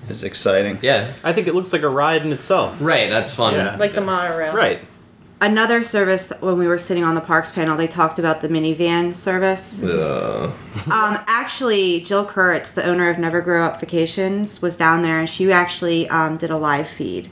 [0.10, 0.78] is exciting.
[0.82, 2.80] Yeah, I think it looks like a ride in itself.
[2.82, 3.10] right.
[3.10, 3.54] That's fun.
[3.56, 3.76] Yeah.
[3.78, 4.82] like the monorail Right.
[5.42, 9.14] Another service when we were sitting on the parks panel, they talked about the minivan
[9.16, 9.84] service.
[9.84, 10.52] Uh,
[10.92, 15.30] Um, actually, Jill Kurtz, the owner of Never Grow Up Vacations, was down there and
[15.30, 17.32] she actually um, did a live feed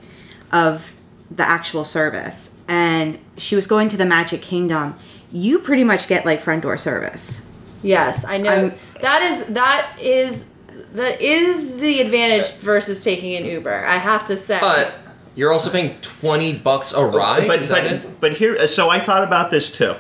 [0.53, 0.95] of
[1.29, 2.55] the actual service.
[2.69, 4.95] And she was going to the Magic Kingdom.
[5.31, 7.45] You pretty much get like front door service.
[7.83, 8.49] Yes, I know.
[8.51, 10.53] I'm- that is that is
[10.93, 13.85] that is the advantage versus taking an Uber.
[13.85, 14.59] I have to say.
[14.61, 14.93] but
[15.37, 17.47] you're also paying twenty bucks a ride.
[17.47, 18.01] But is that it?
[18.01, 19.95] but, but here, so I thought about this too.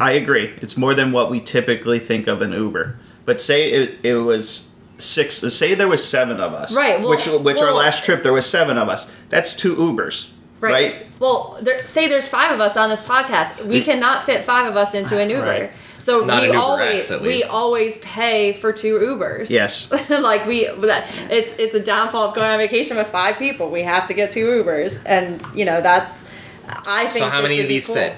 [0.00, 0.52] I agree.
[0.60, 2.98] It's more than what we typically think of an Uber.
[3.24, 5.36] But say it, it was six.
[5.36, 6.74] Say there was seven of us.
[6.76, 9.12] Right, well- which which our last trip there was seven of us.
[9.28, 10.32] That's two Ubers.
[10.60, 11.06] Right.
[11.18, 13.64] Well, there, say there's five of us on this podcast.
[13.64, 15.42] We cannot fit five of us into an Uber.
[15.46, 15.70] Right.
[16.00, 19.50] So Not we an Uber always X, at we always pay for two Ubers.
[19.50, 19.90] Yes.
[20.10, 23.70] like we that it's it's a downfall of going on vacation with five people.
[23.70, 26.28] We have to get two Ubers, and you know that's.
[26.68, 27.24] I think.
[27.24, 27.96] So how many of these cool.
[27.96, 28.14] fit?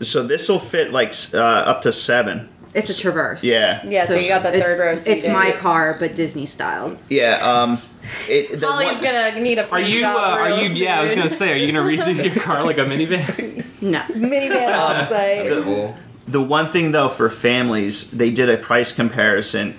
[0.00, 2.48] So this will fit like uh, up to seven.
[2.74, 3.42] It's a traverse.
[3.42, 3.82] Yeah.
[3.84, 5.12] Yeah, so, you got the it's, third row seat.
[5.12, 5.36] It's seating.
[5.36, 6.96] my car, but Disney style.
[7.08, 7.36] Yeah.
[7.36, 7.82] Um.
[8.28, 9.68] It, the Holly's one- gonna need a.
[9.68, 9.98] Are you?
[9.98, 10.84] Uh, job are real you?
[10.84, 11.52] Yeah, I was gonna say.
[11.52, 13.66] Are you gonna redo your car like a minivan?
[13.82, 14.00] No.
[14.00, 15.64] minivan offsite.
[15.64, 15.96] Cool.
[16.30, 19.76] The one thing though for families, they did a price comparison.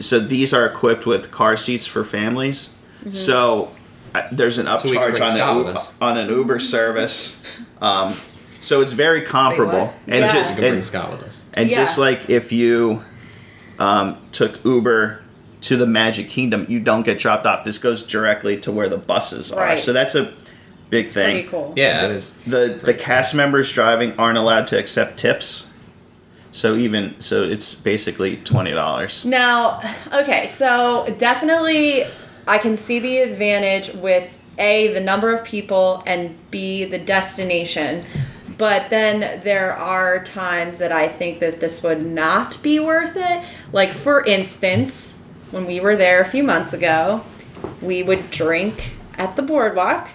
[0.00, 2.70] So these are equipped with car seats for families.
[3.12, 3.70] So
[4.14, 7.60] uh, there's an upcharge bring on an, with on an Uber service.
[7.80, 8.14] Um,
[8.60, 9.86] so it's very comparable.
[9.86, 9.94] what?
[10.06, 10.32] And Yeah.
[10.32, 11.48] just You and, Scott with us.
[11.54, 13.02] and just like if you
[13.78, 15.22] um, took Uber
[15.62, 17.64] to the Magic Kingdom, you don't get dropped off.
[17.64, 19.60] This goes directly to where the buses are.
[19.60, 19.78] Right.
[19.78, 20.34] So that's a
[20.90, 21.72] big thing Pretty cool.
[21.76, 22.32] Yeah, that is.
[22.46, 25.69] the the cast members driving aren't allowed to accept tips.
[26.52, 29.24] So even so, it's basically twenty dollars.
[29.24, 29.80] Now,
[30.12, 32.04] okay, so definitely
[32.46, 38.04] I can see the advantage with A, the number of people, and B, the destination.
[38.58, 43.44] But then there are times that I think that this would not be worth it.
[43.72, 47.24] Like, for instance, when we were there a few months ago,
[47.80, 50.10] we would drink at the boardwalk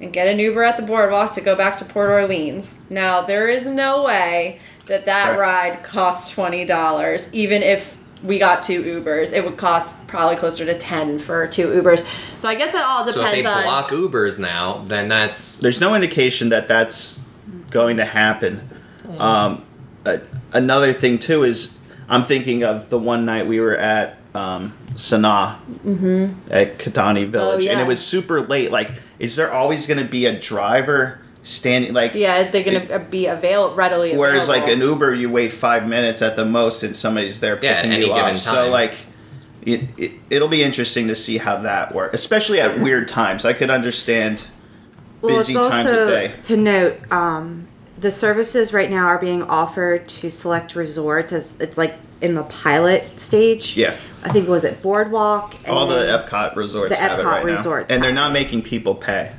[0.00, 2.82] and get an Uber at the boardwalk to go back to Port Orleans.
[2.90, 5.40] Now, there is no way that that Correct.
[5.40, 9.32] ride costs twenty dollars, even if we got two Ubers.
[9.34, 12.06] It would cost probably closer to ten for two Ubers.
[12.38, 13.62] So I guess that all depends So if depends they on.
[13.64, 17.20] block Ubers now, then that's There's no indication that that's
[17.70, 18.68] going to happen.
[19.18, 19.64] Um,
[20.06, 20.20] a-
[20.52, 21.78] another thing too is
[22.08, 25.56] I'm thinking of the one night we were at um, Sanaa
[26.50, 27.76] at Kidani Village, and Mm-hmm.
[27.76, 27.82] Oh, yeah.
[27.82, 28.70] it was super late.
[28.70, 31.92] Like, is there always going to be a driver standing?
[31.94, 34.10] Like, yeah, they're gonna be available readily.
[34.10, 34.20] Available.
[34.32, 37.70] Whereas like an Uber, you wait five minutes at the most, and somebody's there Yeah,
[37.70, 38.40] at picking any you given up.
[38.40, 38.94] So like,
[39.62, 43.44] it, it it'll be interesting to see how that works, especially at weird times.
[43.44, 44.46] I could understand
[45.20, 46.34] Well, busy it's times also of day.
[46.42, 47.68] to note um,
[47.98, 52.44] the services right now are being offered to select resorts as it's like in the
[52.44, 53.76] pilot stage.
[53.76, 53.96] Yeah.
[54.22, 55.54] I think was it Boardwalk.
[55.64, 58.32] And All the Epcot resorts the have it Epcot right now, resorts and they're not
[58.32, 59.32] making people pay.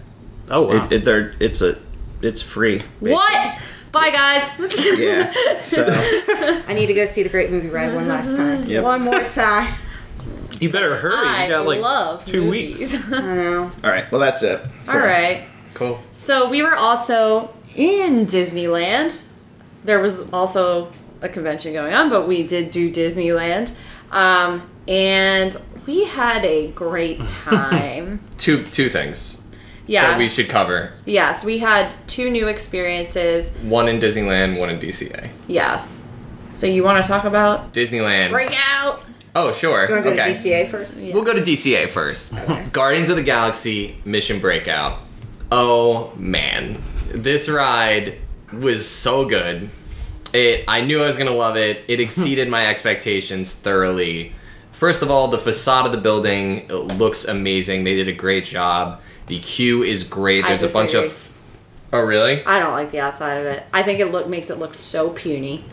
[0.50, 0.86] Oh wow.
[0.86, 1.80] It, it, they're, it's a
[2.22, 2.82] it's free.
[3.00, 3.58] What?
[3.92, 4.52] Bye, guys.
[4.98, 5.32] Yeah.
[5.64, 5.86] So
[6.68, 8.66] I need to go see the Great Movie Ride one last time.
[8.66, 8.84] Yep.
[8.84, 9.76] One more time.
[10.60, 11.28] You better hurry.
[11.28, 12.94] I you got like love two movies.
[12.94, 13.12] weeks.
[13.14, 13.72] I know.
[13.84, 14.10] all right.
[14.12, 14.62] Well, that's it.
[14.90, 15.46] All right.
[15.74, 16.00] Cool.
[16.16, 19.24] So we were also in Disneyland.
[19.84, 20.92] There was also
[21.22, 23.72] a convention going on, but we did do Disneyland.
[24.12, 25.56] Um, and
[25.88, 28.22] we had a great time.
[28.38, 29.42] Two two things
[29.88, 30.12] yeah.
[30.12, 30.94] that we should cover.
[31.06, 33.56] yes, we had two new experiences.
[33.58, 35.30] One in Disneyland, one in DCA.
[35.48, 36.08] Yes.
[36.54, 38.30] So you want to talk about Disneyland.
[38.30, 39.04] Breakout?
[39.36, 39.86] Oh, sure.
[39.86, 40.34] You want to go okay.
[40.34, 41.02] to DCA first?
[41.02, 42.34] We'll go to DCA first.
[42.72, 45.02] Guardians of the Galaxy Mission Breakout.
[45.52, 46.78] Oh man,
[47.14, 48.18] this ride
[48.54, 49.70] was so good.
[50.34, 51.84] It I knew I was gonna love it.
[51.88, 54.34] It exceeded my expectations thoroughly.
[54.72, 57.84] First of all, the facade of the building it looks amazing.
[57.84, 59.02] They did a great job.
[59.28, 60.46] The queue is great.
[60.46, 61.26] There's a bunch of
[61.94, 62.44] Oh really?
[62.46, 63.64] I don't like the outside of it.
[63.72, 65.64] I think it look makes it look so puny.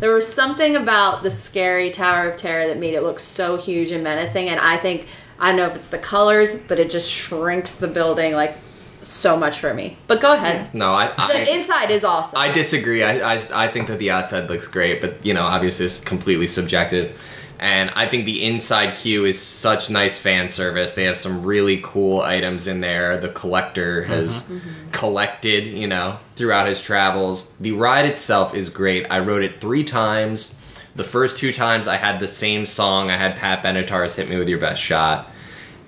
[0.00, 3.92] There was something about the scary Tower of Terror that made it look so huge
[3.92, 5.06] and menacing, and I think
[5.38, 8.54] I don't know if it's the colors, but it just shrinks the building like
[9.00, 9.96] so much for me.
[10.06, 10.74] But go ahead.
[10.74, 12.38] No, I, I The inside is awesome.
[12.38, 13.02] I disagree.
[13.02, 16.46] I, I, I think that the outside looks great, but you know, obviously it's completely
[16.46, 17.20] subjective.
[17.62, 20.94] And I think the inside queue is such nice fan service.
[20.94, 23.18] They have some really cool items in there.
[23.18, 24.52] The collector has
[24.90, 27.52] collected, you know, throughout his travels.
[27.60, 29.06] The ride itself is great.
[29.12, 30.58] I rode it three times.
[30.96, 33.10] The first two times I had the same song.
[33.10, 35.30] I had Pat Benatar's "Hit Me with Your Best Shot."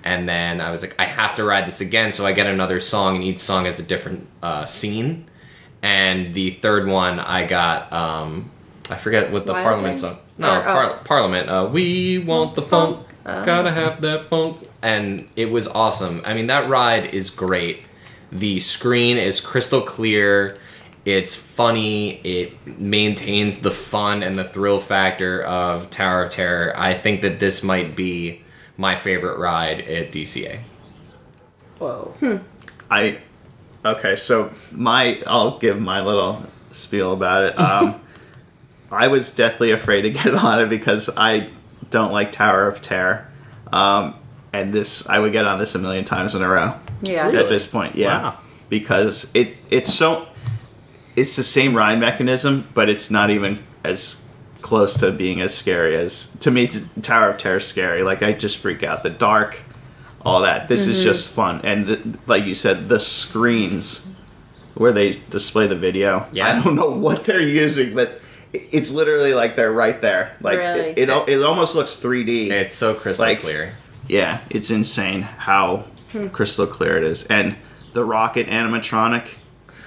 [0.05, 2.79] and then I was like, I have to ride this again, so I get another
[2.79, 5.27] song, and each song has a different uh, scene.
[5.81, 8.51] And the third one, I got, um,
[8.87, 10.11] I forget what the Wild Parliament Thing?
[10.11, 10.19] song.
[10.37, 10.63] No, Or- oh.
[10.73, 11.49] par- Parliament.
[11.49, 13.45] Uh, we want the funk, Oh.
[13.45, 16.21] gotta have that funk, and it was awesome.
[16.25, 17.83] I mean, that ride is great.
[18.31, 20.57] The screen is crystal clear.
[21.05, 22.19] It's funny.
[22.23, 26.73] It maintains the fun and the thrill factor of Tower of Terror.
[26.75, 28.41] I think that this might be
[28.77, 30.59] my favorite ride at DCA.
[31.79, 32.13] Whoa.
[32.89, 33.17] I
[33.85, 37.59] okay, so my I'll give my little spiel about it.
[37.59, 38.01] Um,
[38.91, 41.49] I was deathly afraid to get on it because I
[41.91, 43.27] don't like Tower of Terror,
[43.71, 44.15] um,
[44.53, 47.27] and this I would get on this a million times in a row Yeah.
[47.29, 47.95] at this point.
[47.95, 48.37] Yeah, Wow.
[48.69, 50.27] because it it's so
[51.15, 54.21] it's the same ride mechanism, but it's not even as
[54.61, 56.67] close to being as scary as to me.
[57.01, 58.03] Tower of Terror is scary.
[58.03, 59.03] Like I just freak out.
[59.03, 59.59] The dark,
[60.21, 60.67] all that.
[60.67, 64.07] This is just fun, and the, like you said, the screens
[64.73, 66.27] where they display the video.
[66.33, 66.47] Yeah.
[66.59, 68.21] I don't know what they're using, but it-
[68.71, 70.35] it's literally like they're right there.
[70.41, 70.89] Like Really?
[70.91, 72.51] it, it, al- it almost looks 3D.
[72.51, 73.73] It's so crystal Like- clear.
[74.07, 75.85] Yeah, it's insane how
[76.31, 77.55] crystal clear it is, and
[77.93, 79.25] the rocket animatronic.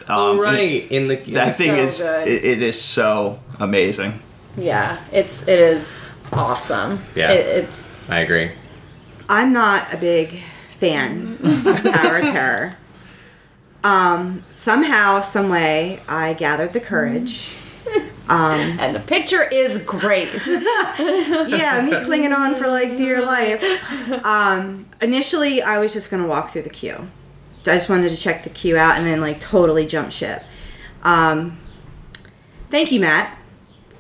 [0.09, 4.19] Um, oh right, in the that thing so is it, it is so amazing.
[4.57, 4.99] Yeah.
[5.13, 6.03] It's it is
[6.33, 7.01] awesome.
[7.15, 7.31] Yeah.
[7.31, 8.51] It, it's I agree.
[9.29, 10.41] I'm not a big
[10.81, 12.77] fan of Tower of Terror.
[13.85, 17.51] Um, somehow, some way, I gathered the courage.
[18.29, 20.47] Um, and the picture is great.
[20.47, 23.63] yeah, me clinging on for like dear life.
[24.25, 27.09] Um, initially, I was just gonna walk through the queue.
[27.63, 30.43] I just wanted to check the queue out and then like totally jump ship.
[31.03, 31.59] Um,
[32.71, 33.37] thank you, Matt,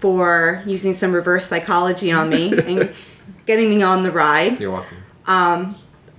[0.00, 2.94] for using some reverse psychology on me and
[3.44, 4.58] getting me on the ride.
[4.58, 4.96] You're welcome.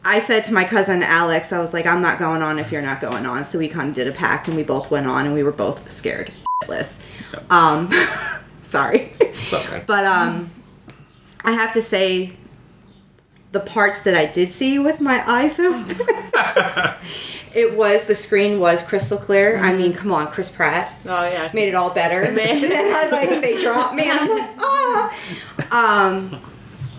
[0.06, 2.82] I said to my cousin Alex, I was like, I'm not going on if you're
[2.82, 3.44] not going on.
[3.44, 5.52] So we kind of did a pact and we both went on and we were
[5.52, 6.32] both scared
[6.64, 7.00] shitless.
[7.50, 7.92] Um,
[8.64, 9.14] sorry.
[9.20, 9.84] It's okay.
[9.86, 10.50] But um,
[11.44, 12.34] I have to say,
[13.52, 15.86] the parts that I did see with my eyes open,
[17.56, 19.58] it was the screen was crystal clear.
[19.58, 21.50] I mean, come on, Chris Pratt oh yeah.
[21.54, 22.22] made it all better.
[22.28, 25.18] and then I like they dropped me, and I'm like, ah.
[25.72, 26.42] Um,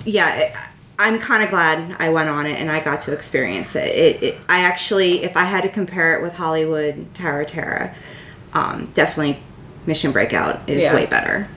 [0.05, 0.57] yeah, it,
[0.99, 3.89] I'm kind of glad I went on it and I got to experience it.
[3.89, 4.39] It, it.
[4.49, 7.95] I actually, if I had to compare it with Hollywood Tower of Terror,
[8.53, 9.41] um, definitely
[9.87, 10.95] Mission Breakout is Yeah.
[10.95, 11.49] way better.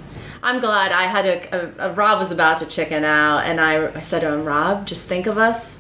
[0.42, 1.22] I'm glad I had
[1.52, 1.56] to.
[1.82, 4.86] Uh, uh, Rob was about to chicken out, and I, I said to him, Rob,
[4.86, 5.80] just think of us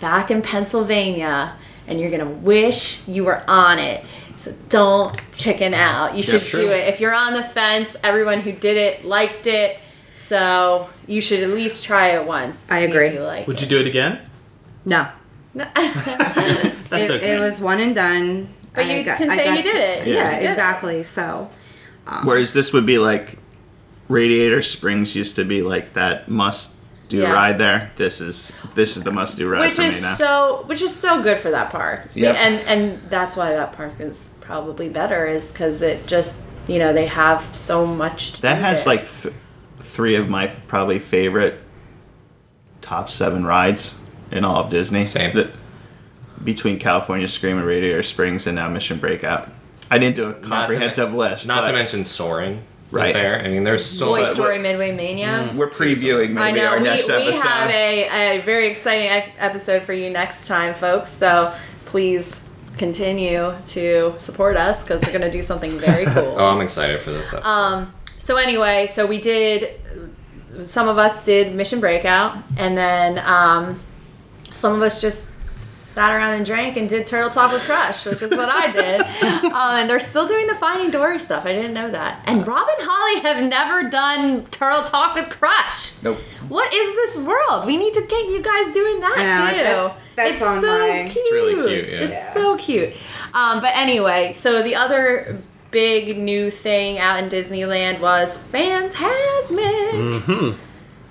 [0.00, 1.54] back in Pennsylvania,
[1.86, 4.04] and you're gonna wish you were on it.
[4.36, 6.16] So don't chicken out.
[6.16, 6.62] You should true.
[6.62, 6.88] do it.
[6.88, 9.78] If you're on the fence, everyone who did it liked it,
[10.16, 12.66] so you should at least try it once.
[12.68, 13.12] to I see if agree.
[13.14, 13.62] you like Would it.
[13.62, 14.18] you do it again?
[14.86, 15.06] No,
[15.54, 17.36] That's it, okay.
[17.36, 18.48] it was one and done.
[18.74, 20.06] But I you got- can I say you did it.
[20.06, 20.48] Yeah, You did it.
[20.50, 21.02] exactly.
[22.10, 23.38] So Whereas this would be like
[24.08, 26.74] Radiator Springs used to be like that must
[27.08, 27.32] do Yeah.
[27.32, 27.90] ride there.
[27.96, 30.14] This is this is the must do ride which for is me now.
[30.14, 32.36] so which is so good for that park Yep.
[32.36, 36.92] and and that's why that park is probably better is because it just you know
[36.92, 38.32] they have so much.
[38.32, 38.94] To That do has there.
[38.96, 39.34] like th-
[39.80, 41.62] three of my probably favorite
[42.80, 44.00] top seven rides
[44.32, 45.02] in all of Disney.
[45.02, 45.34] Same.
[45.34, 45.50] The-
[46.42, 49.50] between California Scream and Radiator Springs and now Mission Breakout.
[49.90, 51.46] I didn't do a Not to comprehensive men- list.
[51.48, 52.62] Not to mention soaring.
[52.92, 53.14] Right.
[53.14, 53.40] there.
[53.40, 54.34] I mean, there's so Toy much.
[54.34, 55.52] Story Midway Mania.
[55.54, 57.46] We're previewing I know our we, next we episode.
[57.46, 61.08] have a, a very exciting ex- episode for you next time, folks.
[61.08, 66.34] So please continue to support us because we're going to do something very cool.
[66.36, 67.48] Oh, I'm excited for this episode.
[67.48, 69.80] Um, so anyway, so we did.
[70.66, 73.80] Some of us did Mission Breakout, and then um,
[74.50, 75.32] some of us just
[75.90, 79.00] sat around and drank and did Turtle Talk with Crush, which is what I did.
[79.00, 81.44] um, and they're still doing the Finding Dory stuff.
[81.46, 82.22] I didn't know that.
[82.26, 86.00] And Rob and Holly have never done Turtle Talk with Crush.
[86.02, 86.18] Nope.
[86.48, 87.66] What is this world?
[87.66, 89.56] We need to get you guys doing that Yeah, too.
[89.56, 91.16] that's- that's it's so my- cute.
[91.16, 92.00] It's really cute, yeah.
[92.06, 92.34] It's Yeah.
[92.34, 92.92] so cute.
[93.32, 95.38] Um, but anyway, so the other
[95.70, 99.94] big new thing out in Disneyland was Phantasmic.
[99.94, 100.50] Mm-hmm.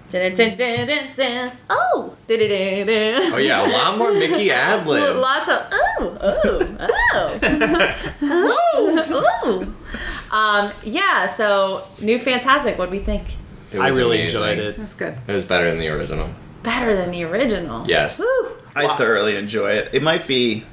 [0.10, 1.52] Dun, dun, dun, dun, dun.
[1.70, 5.20] Oh, oh yeah, a lot more Mickey ad libs.
[5.20, 6.78] Lots of oh, oh,
[7.14, 7.40] oh,
[9.46, 10.36] ooh, ooh.
[10.36, 11.28] Um, yeah.
[11.28, 12.78] So new Fantasmic.
[12.78, 13.24] What do we think?
[13.72, 14.42] It I was really amazing.
[14.42, 14.78] enjoyed it.
[14.78, 15.16] That's good.
[15.28, 16.30] It was better than the original.
[16.64, 17.88] Better than the original.
[17.88, 18.20] Yes.
[18.20, 18.58] Woo.
[18.76, 19.94] I thoroughly enjoy it.
[19.94, 20.66] It might be.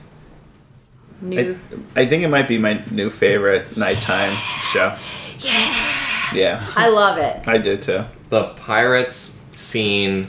[1.22, 1.58] I, New.
[1.94, 4.96] I think it might be my new favorite nighttime show.
[5.40, 5.92] Yeah.
[6.34, 7.46] Yeah, I love it.
[7.46, 8.04] I do too.
[8.30, 10.28] The pirates scene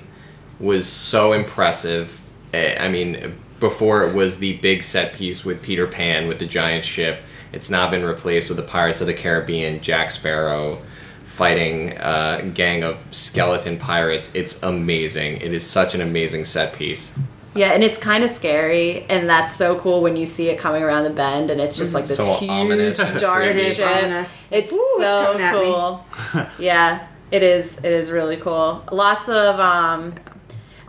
[0.59, 2.21] was so impressive.
[2.53, 6.45] Eh, I mean, before it was the big set piece with Peter Pan with the
[6.45, 7.21] giant ship.
[7.53, 10.79] It's now been replaced with the Pirates of the Caribbean, Jack Sparrow
[11.23, 14.33] fighting a gang of skeleton pirates.
[14.33, 15.41] It's amazing.
[15.41, 17.17] It is such an amazing set piece.
[17.53, 20.83] Yeah, and it's kind of scary, and that's so cool when you see it coming
[20.83, 22.97] around the bend, and it's just like this So huge ominous.
[23.19, 24.27] dark It is ship.
[24.51, 25.61] It's Ooh, so coming at me.
[25.61, 26.05] cool.
[26.59, 27.77] yeah, it is.
[27.79, 28.83] It is really cool.
[28.91, 29.59] Lots of.
[29.59, 30.15] um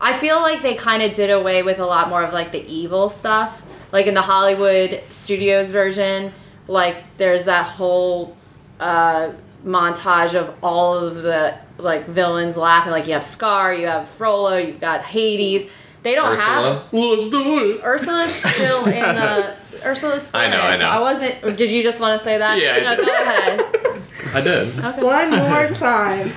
[0.01, 2.65] I feel like they kind of did away with a lot more of like the
[2.65, 3.63] evil stuff.
[3.91, 6.33] Like in the Hollywood Studios version,
[6.69, 8.37] like there's that whole
[8.79, 9.33] uh,
[9.65, 12.93] montage of all of the like villains laughing.
[12.93, 15.69] Like you have Scar, you have Frollo, you've got Hades.
[16.05, 17.17] They don't have Ursula?
[17.17, 17.81] Let's do it.
[17.85, 19.57] Ursula's still in the.
[19.85, 20.89] Ursula's still I know, in it, I so know.
[20.91, 21.57] I wasn't.
[21.59, 22.59] Did you just want to say that?
[22.61, 23.07] Yeah, I No, did.
[23.07, 23.61] go ahead.
[24.35, 24.79] I did.
[24.79, 25.01] Okay.
[25.03, 26.33] One more time.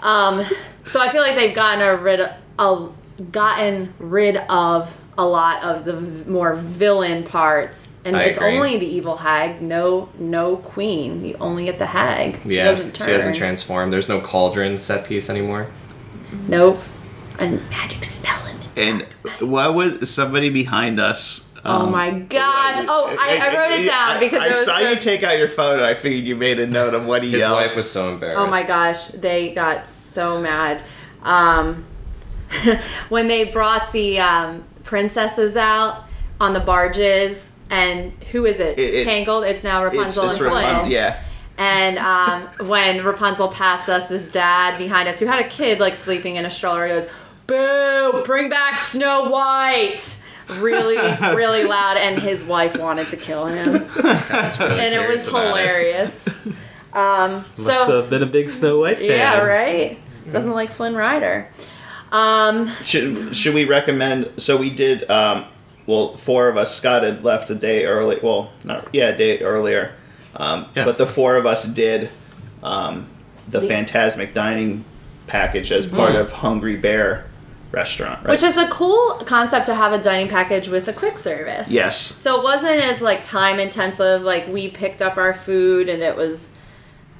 [0.00, 0.44] Um,
[0.84, 2.20] so I feel like they've gotten a rid
[2.58, 2.92] of,
[3.30, 8.56] gotten rid of a lot of the v- more villain parts, and I it's agree.
[8.56, 9.60] only the evil hag.
[9.60, 11.24] No, no queen.
[11.24, 12.40] You only get the hag.
[12.44, 13.06] She yeah, doesn't turn.
[13.06, 13.90] she doesn't transform.
[13.90, 15.66] There's no cauldron set piece anymore.
[16.48, 16.80] Nope.
[17.38, 18.68] A magic spell in it.
[18.76, 21.49] And why was somebody behind us?
[21.64, 22.76] Oh um, my gosh!
[22.88, 25.38] Oh, I, I wrote it down because I, it was saw so- you take out
[25.38, 27.56] your phone, and I figured you made a note of what he His yelled.
[27.56, 28.38] wife was so embarrassed.
[28.38, 30.82] Oh my gosh, they got so mad.
[31.22, 31.84] Um,
[33.10, 36.04] when they brought the um, princesses out
[36.40, 38.78] on the barges, and who is it?
[38.78, 39.44] It- it- Tangled.
[39.44, 40.64] It's now It's, Rapunzel it's and Flynn.
[40.64, 41.20] Rapun- yeah.
[41.58, 45.94] And um, when Rapunzel passed us, this dad behind us who had a kid like
[45.94, 47.06] sleeping in a stroller goes,
[47.46, 48.22] "Boo!
[48.24, 50.22] Bring back Snow White!"
[50.58, 50.96] Really,
[51.36, 55.46] really loud, and his wife wanted to kill him, really and it was serious about
[55.46, 56.28] hilarious.
[56.92, 59.08] Um, Must so have been a big Snow White fan.
[59.08, 59.98] yeah, right.
[60.30, 61.48] Doesn't like Flynn Rider.
[62.12, 64.30] Um, Should should we recommend?
[64.36, 65.08] So we did.
[65.10, 65.44] Um,
[65.86, 66.74] well, four of us.
[66.74, 68.18] Scott had left a day early.
[68.22, 69.92] Well, not yeah, a day earlier.
[70.36, 70.86] Um, Yes.
[70.86, 72.10] But the four of us did
[72.62, 73.08] um,
[73.48, 74.84] the Fantasmic dining
[75.26, 77.26] package as part of Hungry Bear
[77.72, 78.24] restaurant.
[78.24, 78.32] Right?
[78.32, 81.70] which is a cool concept to have a dining package with a quick service.
[81.70, 81.96] Yes.
[81.96, 84.22] So it wasn't as like time intensive.
[84.22, 86.56] Like we picked up our food and it was.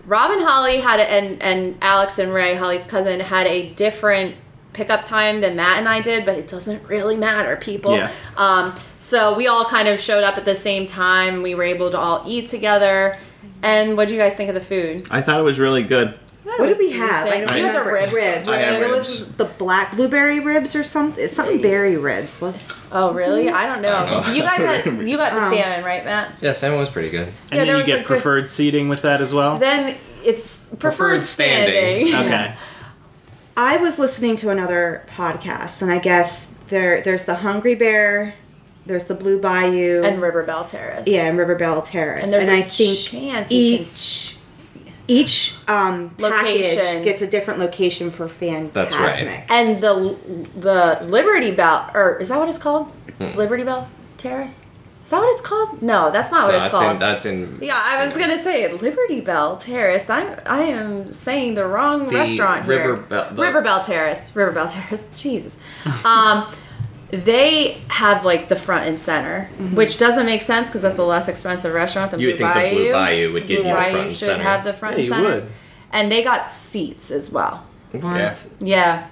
[0.06, 4.34] Rob and Holly had a, and and Alex and Ray, Holly's cousin, had a different
[4.72, 7.96] pickup time than Matt and I did, but it doesn't really matter, people.
[7.96, 8.10] Yeah.
[8.36, 11.42] Um, so we all kind of showed up at the same time.
[11.42, 13.16] We were able to all eat together.
[13.62, 15.06] And what do you guys think of the food?
[15.10, 16.18] I thought it was really good.
[16.42, 17.26] What did we have?
[17.26, 17.48] I decent.
[17.48, 17.92] don't You had the remember.
[17.92, 18.48] rib ribs.
[18.48, 19.20] I had There ribs.
[19.20, 21.28] was the black blueberry ribs or something.
[21.28, 22.66] Something berry ribs was.
[22.90, 23.50] Oh, really?
[23.50, 23.94] I don't know.
[23.94, 24.32] I don't know.
[24.32, 25.50] You guys had you got the Oh.
[25.50, 26.32] salmon, right, Matt?
[26.40, 27.28] Yeah, salmon was pretty good.
[27.28, 29.58] And Yeah, then you was get a good- preferred seating with that as well.
[29.58, 32.06] Then it's preferred, Preferred standing.
[32.08, 32.32] standing.
[32.32, 32.54] okay.
[33.56, 38.34] I was listening to another podcast, and I guess there there's the Hungry Bear,
[38.86, 41.06] there's the Blue Bayou, and River Belle Terrace.
[41.06, 42.24] yeah, and River Belle Terrace.
[42.24, 44.36] And there's I a think chance you can- each
[45.10, 46.78] each um, Location.
[46.78, 48.72] package gets a different location for Fantasmic.
[48.72, 49.44] That's right.
[49.50, 50.16] And the
[50.56, 52.86] the Liberty Bell, or is that what it's called?
[53.18, 53.36] Hmm.
[53.36, 53.88] Liberty Bell
[54.18, 54.66] Terrace.
[55.02, 55.82] Is Is that what it's called?
[55.82, 56.92] No, that's not what it's that's called.
[56.92, 60.08] in that's in yeah, I was gonna say Liberty Bell Terrace.
[60.08, 62.78] I I am saying the wrong The restaurant here.
[62.78, 64.30] River Belle- the- River Belle Terrace.
[64.36, 65.10] River Belle Terrace.
[65.16, 65.58] Jesus.
[66.04, 66.46] Um,
[67.10, 71.28] they have like the front and center, which doesn't make sense because that's a less
[71.28, 72.38] expensive restaurant than Blue Bayou.
[72.38, 72.92] You would Blue think the Blue Bayou.
[72.92, 74.42] Bayou would give Blue you the Bayou front and should center.
[74.44, 75.34] have the front Yeah, and you center.
[75.42, 75.46] would.
[75.92, 77.66] And they got seats as well.
[77.92, 78.02] What?
[78.02, 78.34] Yeah.
[78.60, 79.06] Yeah.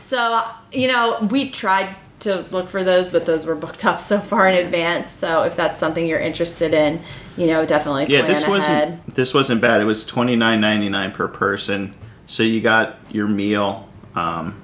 [0.00, 0.42] So,
[0.72, 4.48] you know, we tried to look for those, but those were booked up so far
[4.48, 5.08] in advance.
[5.10, 7.02] So, if that's something you're interested in,
[7.36, 8.50] you know, definitely Yeah, plan this ahead.
[8.50, 9.80] wasn't this wasn't bad.
[9.80, 11.94] It was twenty nine ninety nine per person.
[12.26, 14.54] So you got your meal, um,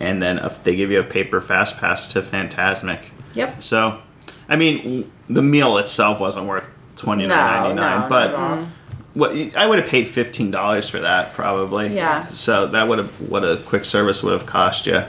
[0.00, 3.04] and then if they give you a paper fast pass to Fantasmic.
[3.34, 3.62] Yep.
[3.62, 4.00] So,
[4.48, 8.58] I mean, the meal itself wasn't worth twenty nine ninety No, nine, but not at
[8.62, 8.68] all.
[9.14, 11.94] what I would have paid fifteen dollars for that probably.
[11.94, 12.26] Yeah.
[12.28, 15.02] So that would have what a quick service would have cost you.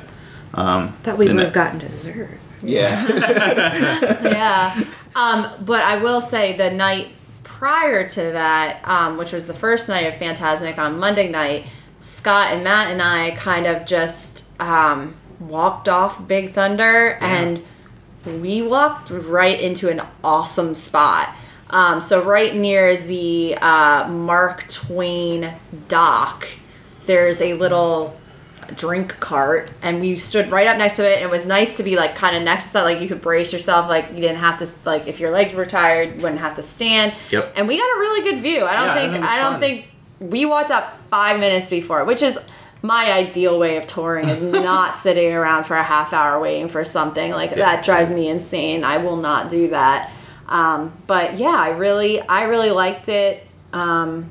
[0.54, 2.38] Um, That we would have gotten dessert.
[2.62, 3.08] Yeah.
[4.24, 4.84] yeah.
[5.16, 7.10] Um, but I will say the night
[7.44, 11.66] prior to that, um, which was the first night of Fantasmic on Monday night,
[12.02, 17.64] Scott and Matt and I kind of just um, walked off Big Thunder and
[18.26, 21.30] we walked right into an awesome spot.
[21.70, 25.54] Um, so right near the uh, Mark Twain
[25.88, 26.48] dock,
[27.06, 28.16] there's a little
[28.76, 31.84] drink cart and we stood right up next to it and it was nice to
[31.84, 34.38] be like kind of next to it like you could brace yourself like you didn't
[34.38, 37.52] have to like if your legs were tired you wouldn't have to stand Yep.
[37.58, 39.38] and we got a really good view i don't Yeah, think think it was i
[39.40, 39.60] don't fun.
[39.60, 39.86] think
[40.22, 42.40] we walked up five minutes before which is
[42.82, 46.84] my ideal way of touring is not sitting around for a half hour waiting for
[46.84, 50.12] something like that drives me insane i will not do that
[50.48, 54.30] um, but yeah i really i really liked it um,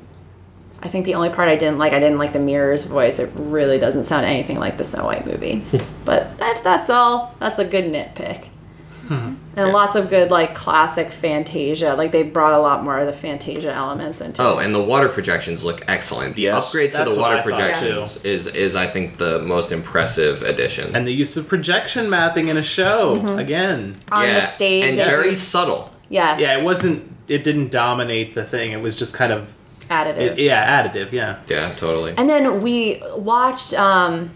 [0.83, 3.19] I think the only part I didn't like, I didn't like the Mirror's voice.
[3.19, 5.63] It really doesn't sound anything like the Snow White movie.
[6.05, 7.35] but that, that's all.
[7.39, 8.47] That's a good nitpick.
[9.55, 11.93] And lots of good, like, classic Fantasia.
[11.95, 14.65] Like, they brought a lot more of the Fantasia elements into Oh, it.
[14.65, 16.35] and the water projections look excellent.
[16.35, 16.67] The Yes.
[16.67, 20.95] upgrade to the water I thought, projections is is I think the most impressive addition.
[20.95, 23.39] And the use of projection mapping in a show Mm-hmm.
[23.39, 23.95] again.
[24.11, 24.83] On yeah, the stage.
[24.91, 25.91] and it's very subtle.
[26.09, 27.11] yes, Yeah, it wasn't.
[27.27, 28.71] It didn't dominate the thing.
[28.71, 29.53] It was just kind of.
[29.89, 30.17] additive.
[30.17, 31.11] It, yeah, additive.
[31.11, 31.35] Yeah.
[31.49, 32.13] Yeah, totally.
[32.17, 34.31] And then we watched um,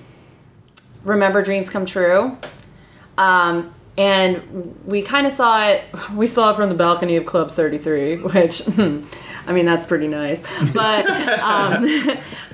[1.05, 2.37] Remember Dreams Come True.
[3.17, 5.83] Um, and we kind of saw it,
[6.13, 10.41] we saw it from the balcony of Club 33, which, I mean, that's pretty nice.
[10.73, 11.07] But,
[11.39, 11.85] um,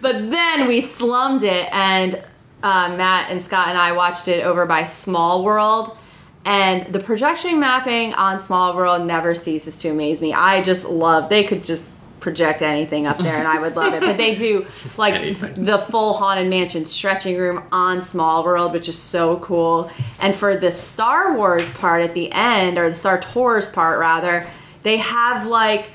[0.01, 2.21] but then we slummed it, and
[2.63, 5.97] uh, Matt and Scott and I watched it over by Small World.
[6.43, 10.33] And the projection mapping on Small World never ceases to amaze me.
[10.33, 11.91] I just love, they could just
[12.21, 13.99] project anything up there and I would love it.
[14.01, 14.65] But they do
[14.97, 15.65] like Anything.
[15.65, 19.91] the full Haunted Mansion stretching room on Small World, which is so cool.
[20.21, 24.47] And for the Star Wars part at the end, or the Star Tours part rather,
[24.83, 25.89] they have like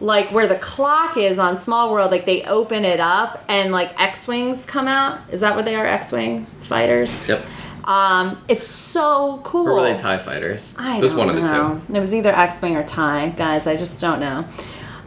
[0.00, 3.98] like where the clock is on Small World, like they open it up and like
[4.00, 5.18] X Wings come out.
[5.32, 5.86] Is that what they are?
[5.86, 7.26] X Wing fighters?
[7.28, 7.44] Yep.
[7.84, 9.66] Um, it's so cool.
[9.68, 10.74] Or were they TIE fighters?
[10.78, 11.80] I it was don't one of the know.
[11.88, 11.96] two.
[11.96, 13.66] It was either X Wing or Tie, guys.
[13.66, 14.46] I just don't know.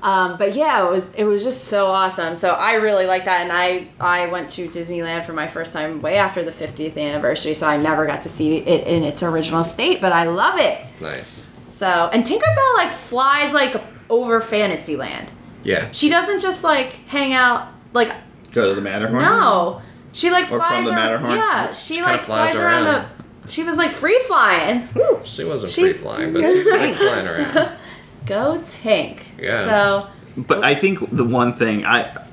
[0.01, 2.35] Um, but yeah, it was it was just so awesome.
[2.35, 5.99] So I really like that, and I I went to Disneyland for my first time
[6.01, 9.63] way after the 50th anniversary, so I never got to see it in its original
[9.63, 10.79] state, but I love it.
[10.99, 11.47] Nice.
[11.61, 15.31] So and Tinkerbell like flies like over Fantasyland.
[15.63, 15.89] Yeah.
[15.91, 18.11] She doesn't just like hang out like
[18.51, 19.21] Go to the Matterhorn.
[19.23, 19.81] no.
[20.13, 20.95] She like Or from flies the around.
[21.23, 21.35] Matterhorn?
[21.37, 22.87] Yeah, she, kinda like flies flies, around.
[22.87, 23.07] around.
[23.43, 23.49] the.
[23.51, 24.87] She was like free flying.
[25.23, 27.71] She wasn't free flying, but she's like flying around.
[28.25, 29.25] Go Tank.
[29.39, 29.65] Yeah.
[29.65, 30.07] So
[30.37, 32.25] But I think the one thing I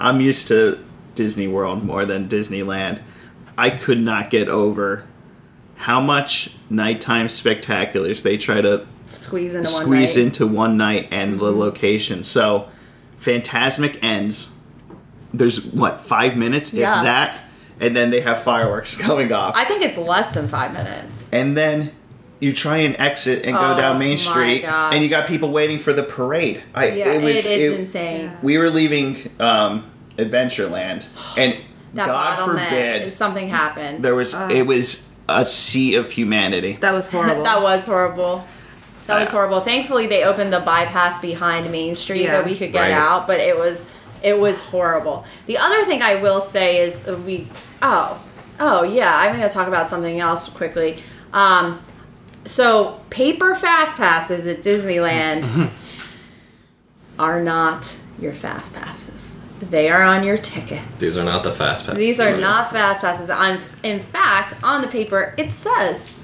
[0.00, 3.00] I'm used to Disney World more than Disneyland.
[3.56, 5.04] I could not get over
[5.76, 10.24] how much nighttime spectaculars they try to squeeze into one squeeze night.
[10.24, 11.58] into one night and the mm-hmm.
[11.58, 12.22] location.
[12.24, 12.68] So
[13.18, 14.56] Fantasmic ends.
[15.32, 16.98] There's what five minutes Yeah.
[16.98, 17.40] if that,
[17.80, 21.28] and then they have fireworks going off, I think it's less than five minutes.
[21.32, 21.92] and then
[22.40, 24.94] you try and exit and go Oh, down Main my Street, gosh.
[24.94, 26.62] and you got people waiting for the parade.
[26.74, 28.30] I Yeah, it was it is it- insane.
[28.42, 31.06] we were leaving um, Adventureland,
[31.36, 31.56] and
[31.94, 34.04] God forbid something happened.
[34.04, 36.78] there was it was a sea of humanity.
[36.80, 37.42] That was horrible.
[37.50, 38.44] that was horrible.
[39.06, 39.60] That was horrible.
[39.62, 42.32] Thankfully, they opened the bypass behind Main Street Yeah.
[42.36, 42.92] that we could get Right.
[42.92, 43.84] out, but it was
[44.22, 45.24] it was horrible.
[45.46, 47.48] The other thing I will say is uh, we
[47.82, 48.20] oh
[48.60, 50.98] oh yeah I'm going to talk about something else quickly.
[51.32, 51.80] Um,
[52.48, 55.70] so paper fast passes at Disneyland
[57.18, 59.38] are not your fast passes.
[59.60, 61.00] They are on your tickets.
[61.00, 61.98] These are not the fast passes.
[61.98, 63.28] These are not fast passes.
[63.28, 66.14] On, in fact, on the paper it says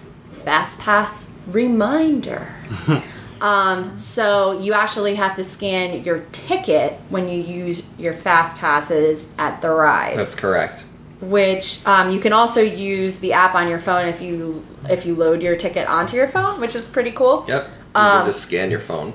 [0.45, 2.49] fast pass reminder.
[3.41, 9.35] Um, so you actually have to scan your ticket when you use your fast passes
[9.37, 10.17] at the ride.
[10.17, 10.87] That's correct.
[11.21, 15.15] which um, you can also use the app on your phone if you if you
[15.15, 17.45] load your ticket onto your phone, which is pretty cool.
[17.49, 17.67] Yep.
[17.67, 19.13] You Um, just scan your phone.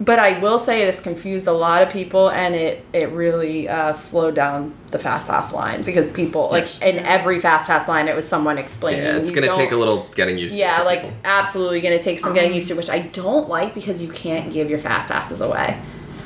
[0.00, 3.92] But I will say this confused a lot of people, and it it really uh,
[3.92, 8.14] slowed down the fast pass lines because people like in every fast pass line, it
[8.14, 9.02] was someone explaining.
[9.02, 10.60] Yeah, it's gonna take a little getting used to.
[10.60, 11.16] Yeah, like people.
[11.24, 14.70] absolutely gonna take some getting used to, which I don't like because you can't give
[14.70, 15.76] your fast passes away.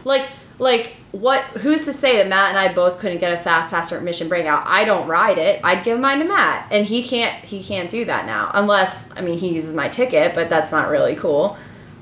[0.05, 0.29] Like,
[0.59, 1.45] like what?
[1.45, 4.29] Who's to say that Matt and I both couldn't get a fast pass for Mission
[4.29, 4.65] Breakout?
[4.67, 5.61] I don't ride it.
[5.63, 7.45] I'd give mine to Matt, and he can't.
[7.45, 10.89] He can't do that now, unless I mean he uses my ticket, but that's not
[10.89, 11.57] really cool.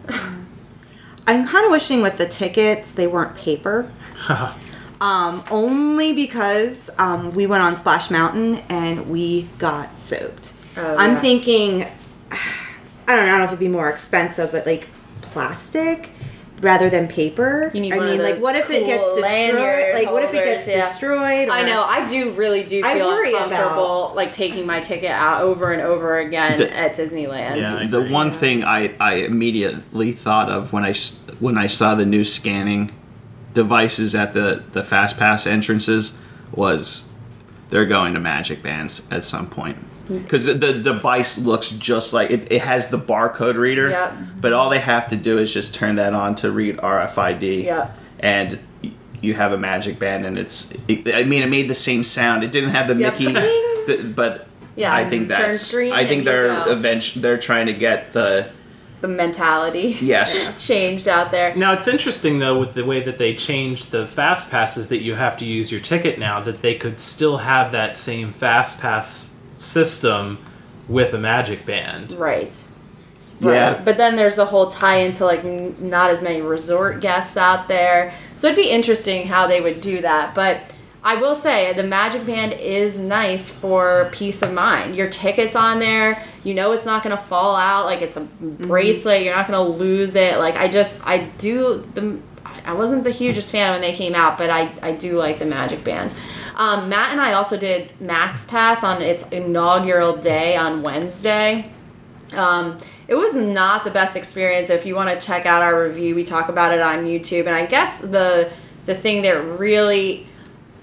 [1.26, 3.90] I'm kind of wishing with the tickets they weren't paper.
[5.00, 10.54] um, only because um, we went on Splash Mountain and we got soaked.
[10.76, 11.20] Oh, I'm yeah.
[11.20, 11.86] thinking,
[12.32, 12.36] I
[13.06, 14.88] don't know, I don't know if it'd be more expensive, but like
[15.20, 16.10] plastic
[16.60, 17.70] rather than paper.
[17.74, 19.94] You need I one of mean, like, what if it gets destroyed?
[19.94, 20.86] Like, what if it gets yeah.
[20.86, 21.48] destroyed?
[21.48, 21.82] I know.
[21.82, 25.80] I do really do I feel worry uncomfortable like taking my ticket out over and
[25.82, 27.56] over again The- at Disneyland.
[27.56, 27.76] Yeah.
[27.76, 28.12] I the agree.
[28.12, 32.24] one thing I, I immediately thought of when I s- when I saw the new
[32.24, 32.90] scanning
[33.54, 36.18] devices at the the fast pass entrances
[36.52, 37.08] was
[37.70, 39.78] they're going to magic bands at some point
[40.18, 44.12] because the, the device looks just like it, it has the barcode reader Yep.
[44.40, 47.96] but all they have to do is just turn that on to read RFID Yep.
[48.20, 48.58] and
[49.22, 52.42] you have a magic band and it's it, I mean it made the same sound
[52.44, 53.12] it didn't have the Yep.
[53.12, 56.72] Mickey the, but Yeah, I think that's screen I think they're go.
[56.72, 58.50] eventually they're trying to get the
[59.00, 61.54] The mentality yes changed out there.
[61.54, 65.14] Now it's interesting though with the way that they changed the fast passes that you
[65.14, 69.39] have to use your ticket now that they could still have that same fast pass
[69.60, 70.38] system
[70.88, 72.12] with a magic band.
[72.12, 72.56] Right.
[73.40, 73.80] Yeah.
[73.84, 77.68] But then there's the whole tie into like n- not as many resort guests out
[77.68, 78.12] there.
[78.36, 80.34] So it'd be interesting how they would do that.
[80.34, 80.60] But
[81.02, 84.96] I will say the Magic Band is nice for peace of mind.
[84.96, 86.22] Your ticket's on there.
[86.44, 87.86] You know it's not going to fall out.
[87.86, 88.66] Like it's a mm-hmm.
[88.66, 89.22] bracelet.
[89.22, 90.38] You're not going to lose it.
[90.38, 92.18] Like I just, I do, the,
[92.66, 95.46] I wasn't the hugest fan when they came out, but I, I do like the
[95.46, 96.14] Magic Bands.
[96.60, 101.72] Um, Matt and I also did Max Pass on its inaugural day on Wednesday.
[102.34, 102.76] Um,
[103.08, 104.68] it was not the best experience.
[104.68, 107.46] So if you want to check out our review, we talk about it on YouTube.
[107.46, 108.52] And I guess the
[108.84, 110.26] the thing that really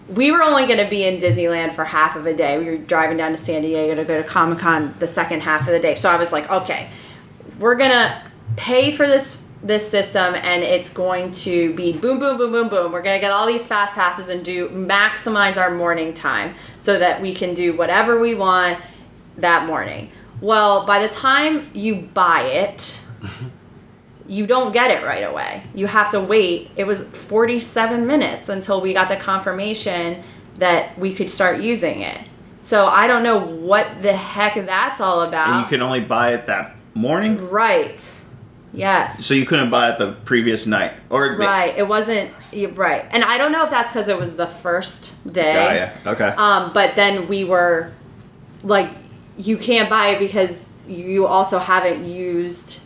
[0.10, 2.58] we were only going to be in Disneyland for half of a day.
[2.58, 5.68] We were driving down to San Diego to go to Comic Con the second half
[5.68, 5.94] of the day.
[5.94, 6.90] So I was like, okay,
[7.60, 8.20] we're gonna
[8.56, 12.92] pay for this this system and it's going to be boom boom boom boom boom.
[12.92, 17.00] We're going to get all these fast passes and do maximize our morning time so
[17.00, 18.80] that we can do whatever we want
[19.38, 20.10] that morning.
[20.42, 23.02] Well by the time you buy it
[24.28, 25.64] you don't get it right away.
[25.74, 26.70] You have to wait.
[26.76, 30.22] It was 47 minutes until we got the confirmation
[30.58, 32.22] that we could start using it.
[32.62, 36.34] So i don't know what the heck that's all about and you can only buy
[36.34, 37.50] it that morning?
[37.50, 38.24] Right.
[38.73, 39.26] Yes.
[39.26, 41.76] so you couldn't buy it the previous night or Right.
[41.77, 42.31] It wasn't
[42.76, 45.89] right, and I don't know if that's because it was the first day.
[46.03, 46.11] Got ya.
[46.11, 47.91] okay Um, but then we were
[48.64, 48.89] like,
[49.38, 52.80] you can't buy it because you also haven't used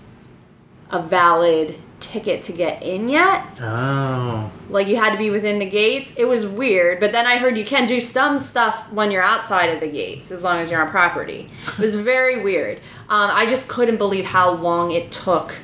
[0.91, 3.45] a valid ticket to get in yet.
[3.61, 4.51] Oh.
[4.69, 6.13] Like you had to be within the gates.
[6.17, 9.67] It was weird, but then I heard you can do some stuff when you're outside
[9.67, 11.49] of the gates as long as you're on property.
[11.67, 12.77] It was very weird.
[13.07, 15.55] Um, I just couldn't believe how long it took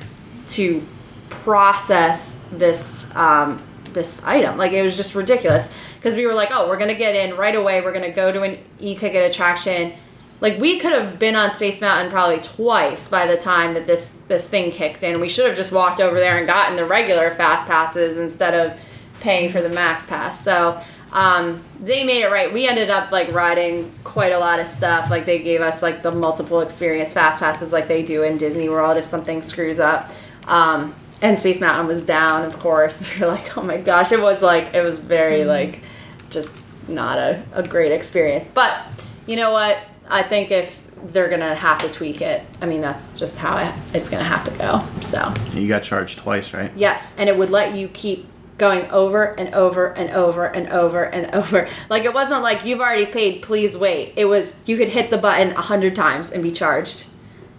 [0.48, 0.82] to
[1.30, 3.62] process this um,
[3.92, 4.56] this item.
[4.56, 7.54] Like it was just ridiculous because we were like, oh, we're gonna get in right
[7.54, 7.80] away.
[7.80, 9.92] We're gonna go to an e-ticket attraction.
[10.40, 14.14] Like we could have been on Space Mountain probably twice by the time that this
[14.28, 15.20] this thing kicked in.
[15.20, 18.80] We should have just walked over there and gotten the regular fast passes instead of
[19.20, 20.42] paying for the max pass.
[20.42, 20.80] So
[21.12, 22.52] um, they made it right.
[22.52, 25.10] We ended up like riding quite a lot of stuff.
[25.10, 28.68] Like they gave us like the multiple experience fast passes like they do in Disney
[28.68, 30.12] World if something screws up.
[30.48, 33.18] Um, and Space Mountain was down, of course.
[33.18, 35.82] You're like, oh my gosh, it was like it was very like
[36.30, 38.46] just not a, a great experience.
[38.46, 38.78] But
[39.26, 39.78] you know what?
[40.08, 43.74] I think if they're gonna have to tweak it, I mean that's just how it,
[43.94, 44.84] it's gonna have to go.
[45.00, 48.26] So you got charged twice right yes, and it would let you keep
[48.56, 51.68] going over and over and over and over and over.
[51.88, 54.14] Like it wasn't like you've already paid, please wait.
[54.16, 57.06] It was you could hit the button a hundred times and be charged.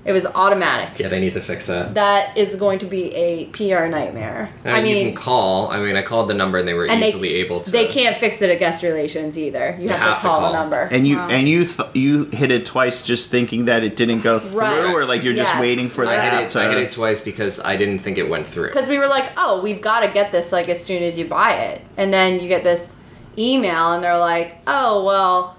[0.09, 0.97] It It was automatic.
[0.97, 1.93] Yeah, they need to fix that.
[1.93, 4.49] That is going to be a PR nightmare.
[4.65, 5.69] I I mean, you can call.
[5.69, 7.69] I mean, I called the number and they were and they, easily able to.
[7.71, 9.77] they can't fix it at guest relations either.
[9.79, 10.51] You have, have to to call, call.
[10.51, 10.81] the number.
[10.91, 14.21] And you um, and you th- you hit it twice, just thinking that it didn't
[14.21, 14.91] go through, Right.
[14.93, 15.61] or like you're just Yes.
[15.61, 16.51] waiting for the I app hit it.
[16.53, 16.59] to.
[16.61, 18.69] I hit it twice because I didn't think it went through.
[18.69, 21.25] because we were like, oh, we've got to get this like as soon as you
[21.25, 22.95] buy it, and then you get this
[23.37, 25.55] email, and they're like, oh well,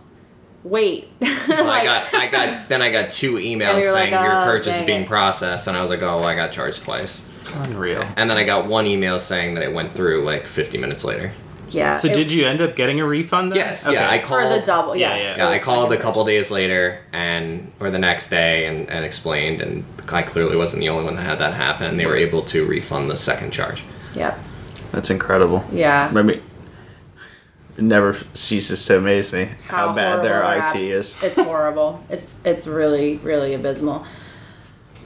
[0.65, 1.09] wait.
[1.49, 4.45] Well, I got, I got, then I got two emails you're saying like, your "Oh,
[4.45, 7.27] purchase is being it." processed, and I was like, oh, well, I got charged twice.
[7.53, 8.07] Unreal.
[8.17, 11.33] And then I got one email saying that it went through like 50 minutes later.
[11.71, 11.97] yeah.
[11.97, 13.51] So it- did you end up getting a refund?
[13.51, 13.57] Then?
[13.59, 13.95] Yes, Okay.
[13.95, 14.95] yeah, I for called the double?
[14.95, 15.21] Yeah, Yes.
[15.27, 15.33] yeah.
[15.35, 19.05] for Yeah, I called a couple days later and or the next day and, and
[19.05, 21.97] explained and I clearly wasn't the only one that had that happen.
[21.97, 23.83] They were able to refund the second charge.
[24.15, 24.39] Yep.
[24.93, 25.65] That's incredible.
[25.73, 26.11] Yeah.
[26.15, 26.43] I mean, it
[27.81, 31.17] never ceases to amaze me how, bad their horrible IT apps- is.
[31.23, 32.03] It's horrible.
[32.09, 34.05] it's it's really really abysmal.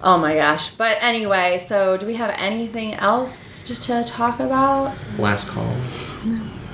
[0.02, 0.74] Oh my gosh.
[0.74, 4.94] But anyway, so do we have anything else to, to talk about?
[5.18, 5.74] Last call.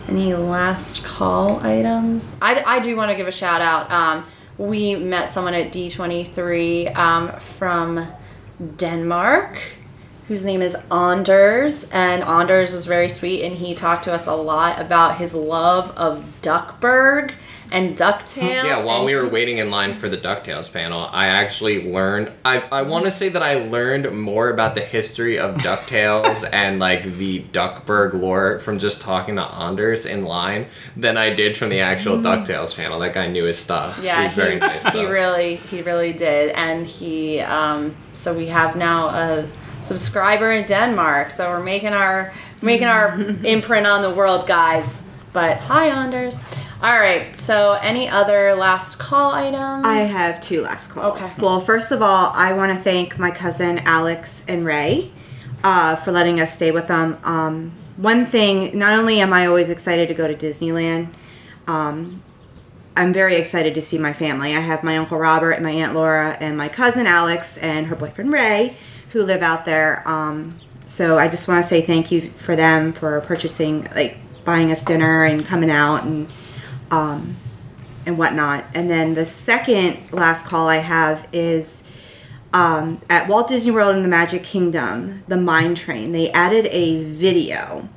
[0.09, 2.35] Any last call items?
[2.43, 3.89] I, I do want to give a shout out.
[3.93, 4.27] Um,
[4.59, 8.05] we met someone at D23 um, from
[8.77, 9.61] Denmark
[10.31, 11.91] whose name is Anders.
[11.91, 15.91] And Anders was very sweet and he talked to us a lot about his love
[15.97, 17.33] of Duckburg
[17.73, 18.63] and DuckTales.
[18.63, 22.31] Yeah, while we were waiting in line for the DuckTales panel, I actually learned.
[22.45, 26.79] I, I want to say that I learned more about the history of DuckTales and
[26.79, 30.67] like the Duckburg lore from just talking to Anders in line
[30.97, 33.01] than I did from the actual DuckTales panel.
[33.01, 33.97] That guy knew his stuff.
[33.97, 34.07] Mm-hmm.
[34.07, 34.93] Yeah, He's very he, nice.
[34.93, 37.41] he really, he really did, and he.
[37.41, 39.49] Um, so we have now a
[39.83, 41.31] subscriber in Denmark.
[41.31, 42.33] So we're making our
[42.63, 45.07] making our imprint on the world, guys.
[45.33, 46.39] But hi, Anders.
[46.83, 47.39] All right.
[47.39, 49.85] So any other last call items?
[49.85, 51.17] I have two last calls.
[51.17, 51.43] Okay.
[51.43, 55.13] Well, first of all, I want to thank my cousin Alex and Ray
[55.63, 57.19] uh, for letting us stay with them.
[57.23, 61.09] Um, one thing, not only am I always excited to go to Disneyland,
[61.67, 62.23] um,
[62.97, 64.57] I'm very excited to see my family.
[64.57, 67.97] I have my uncle Robert and my aunt Laura and my cousin Alex and her
[67.97, 68.77] boyfriend Ray,
[69.11, 70.07] who live out there.
[70.09, 74.73] Um, so I just want to say thank you for them for purchasing, like buying
[74.73, 76.29] us dinner and coming out and
[76.91, 77.37] um,
[78.07, 78.65] and whatnot.
[78.75, 81.85] And then the second last call I have is
[82.53, 86.13] um, at Walt Disney World in the Magic Kingdom, the Mine Train.
[86.13, 87.89] They added a video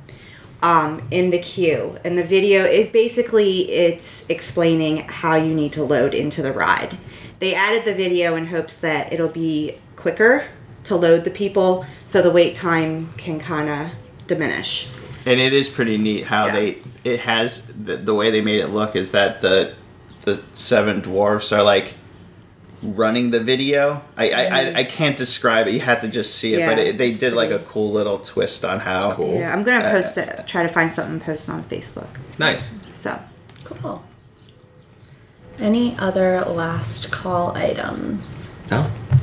[0.62, 5.84] um, in the queue, and the video it basically it's explaining how you need to
[5.84, 6.96] load into the ride.
[7.40, 10.46] They added the video in hopes that it'll be quicker
[10.84, 13.90] to load the people, so the wait time can kind of
[14.26, 14.88] diminish.
[15.26, 16.52] And it is pretty neat how Yeah.
[16.52, 19.74] they it has the, the way they made it look is that the
[20.22, 21.94] the seven dwarfs are like
[22.82, 24.02] running the video.
[24.16, 25.74] I I, I, I can't describe it.
[25.74, 26.66] You have to just see it.
[26.66, 29.00] but Yeah, it, they it's did like a cool little twist on how.
[29.00, 29.34] That's cool.
[29.34, 30.46] Yeah, I'm gonna Uh, post it.
[30.46, 32.08] Try to find something and post it on Facebook.
[32.38, 32.74] Nice.
[32.92, 33.18] So.
[33.64, 34.02] Cool.
[35.58, 38.50] Any other last call items?
[38.72, 39.20] Oh, Nope.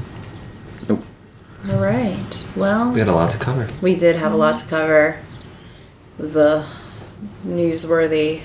[1.72, 2.44] All right.
[2.58, 3.66] Well, we had a lot to cover.
[3.82, 5.18] We did have a lot to cover.
[6.20, 6.68] It was a
[7.48, 8.42] newsworthy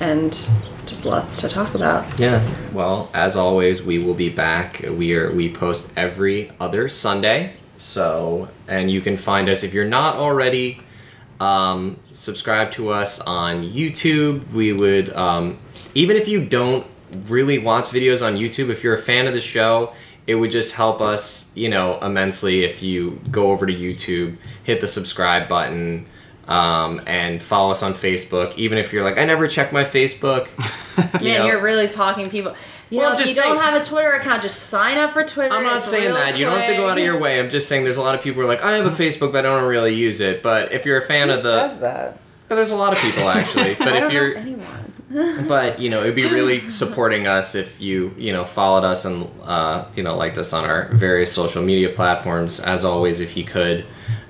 [0.00, 0.32] and
[0.86, 2.18] just lots to talk about.
[2.18, 2.42] Yeah.
[2.72, 4.82] Well, as always, we will be back.
[4.92, 7.52] We are we post every other Sunday.
[7.76, 10.80] So, and you can find us if you're not already.
[11.38, 14.50] Um, subscribe to us on YouTube.
[14.52, 15.58] We would, um,
[15.94, 16.86] even if you don't
[17.26, 19.92] really watch videos on YouTube, if you're a fan of the show,
[20.30, 24.80] it would just help us, you know, immensely if you go over to YouTube, hit
[24.80, 26.06] the subscribe button,
[26.46, 28.56] um, and follow us on Facebook.
[28.56, 30.46] Even if you're like, I never check my Facebook.
[31.20, 31.46] you Man, know.
[31.46, 32.54] you're really talking people.
[32.90, 35.10] You Well, know, I'm if you just don't have a Twitter account, just sign up
[35.10, 35.54] for Twitter.
[35.54, 36.36] I'm not It's saying real that.
[36.38, 37.38] You don't have to go out of your way.
[37.40, 39.32] I'm just saying there's a lot of people who are like, I have a Facebook,
[39.32, 40.42] but I don't really use it.
[40.42, 41.68] But if you're a fan Who of the.
[41.68, 42.18] says that?
[42.48, 43.74] There's a lot of people actually.
[43.78, 44.34] But I if don't you're.
[44.34, 44.79] know anyone.
[45.48, 49.28] But, you know, it'd be really supporting us if you, you know, followed us and,
[49.42, 52.60] uh, you know, liked us on our various social media platforms.
[52.60, 53.86] As always, if you could.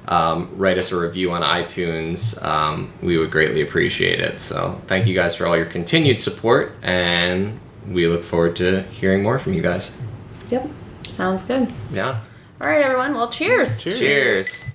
[0.09, 2.43] Um, write us a review on iTunes.
[2.43, 4.40] Um, we would greatly appreciate it.
[4.40, 9.23] So, thank you guys for all your continued support, and we look forward to hearing
[9.23, 10.01] more from you guys.
[10.51, 10.69] Yep.
[11.05, 11.73] Sounds good.
[11.93, 12.20] Yeah.
[12.61, 13.15] All right, everyone.
[13.15, 13.81] Well, cheers.
[13.81, 13.98] Cheers.
[13.98, 14.70] Cheers.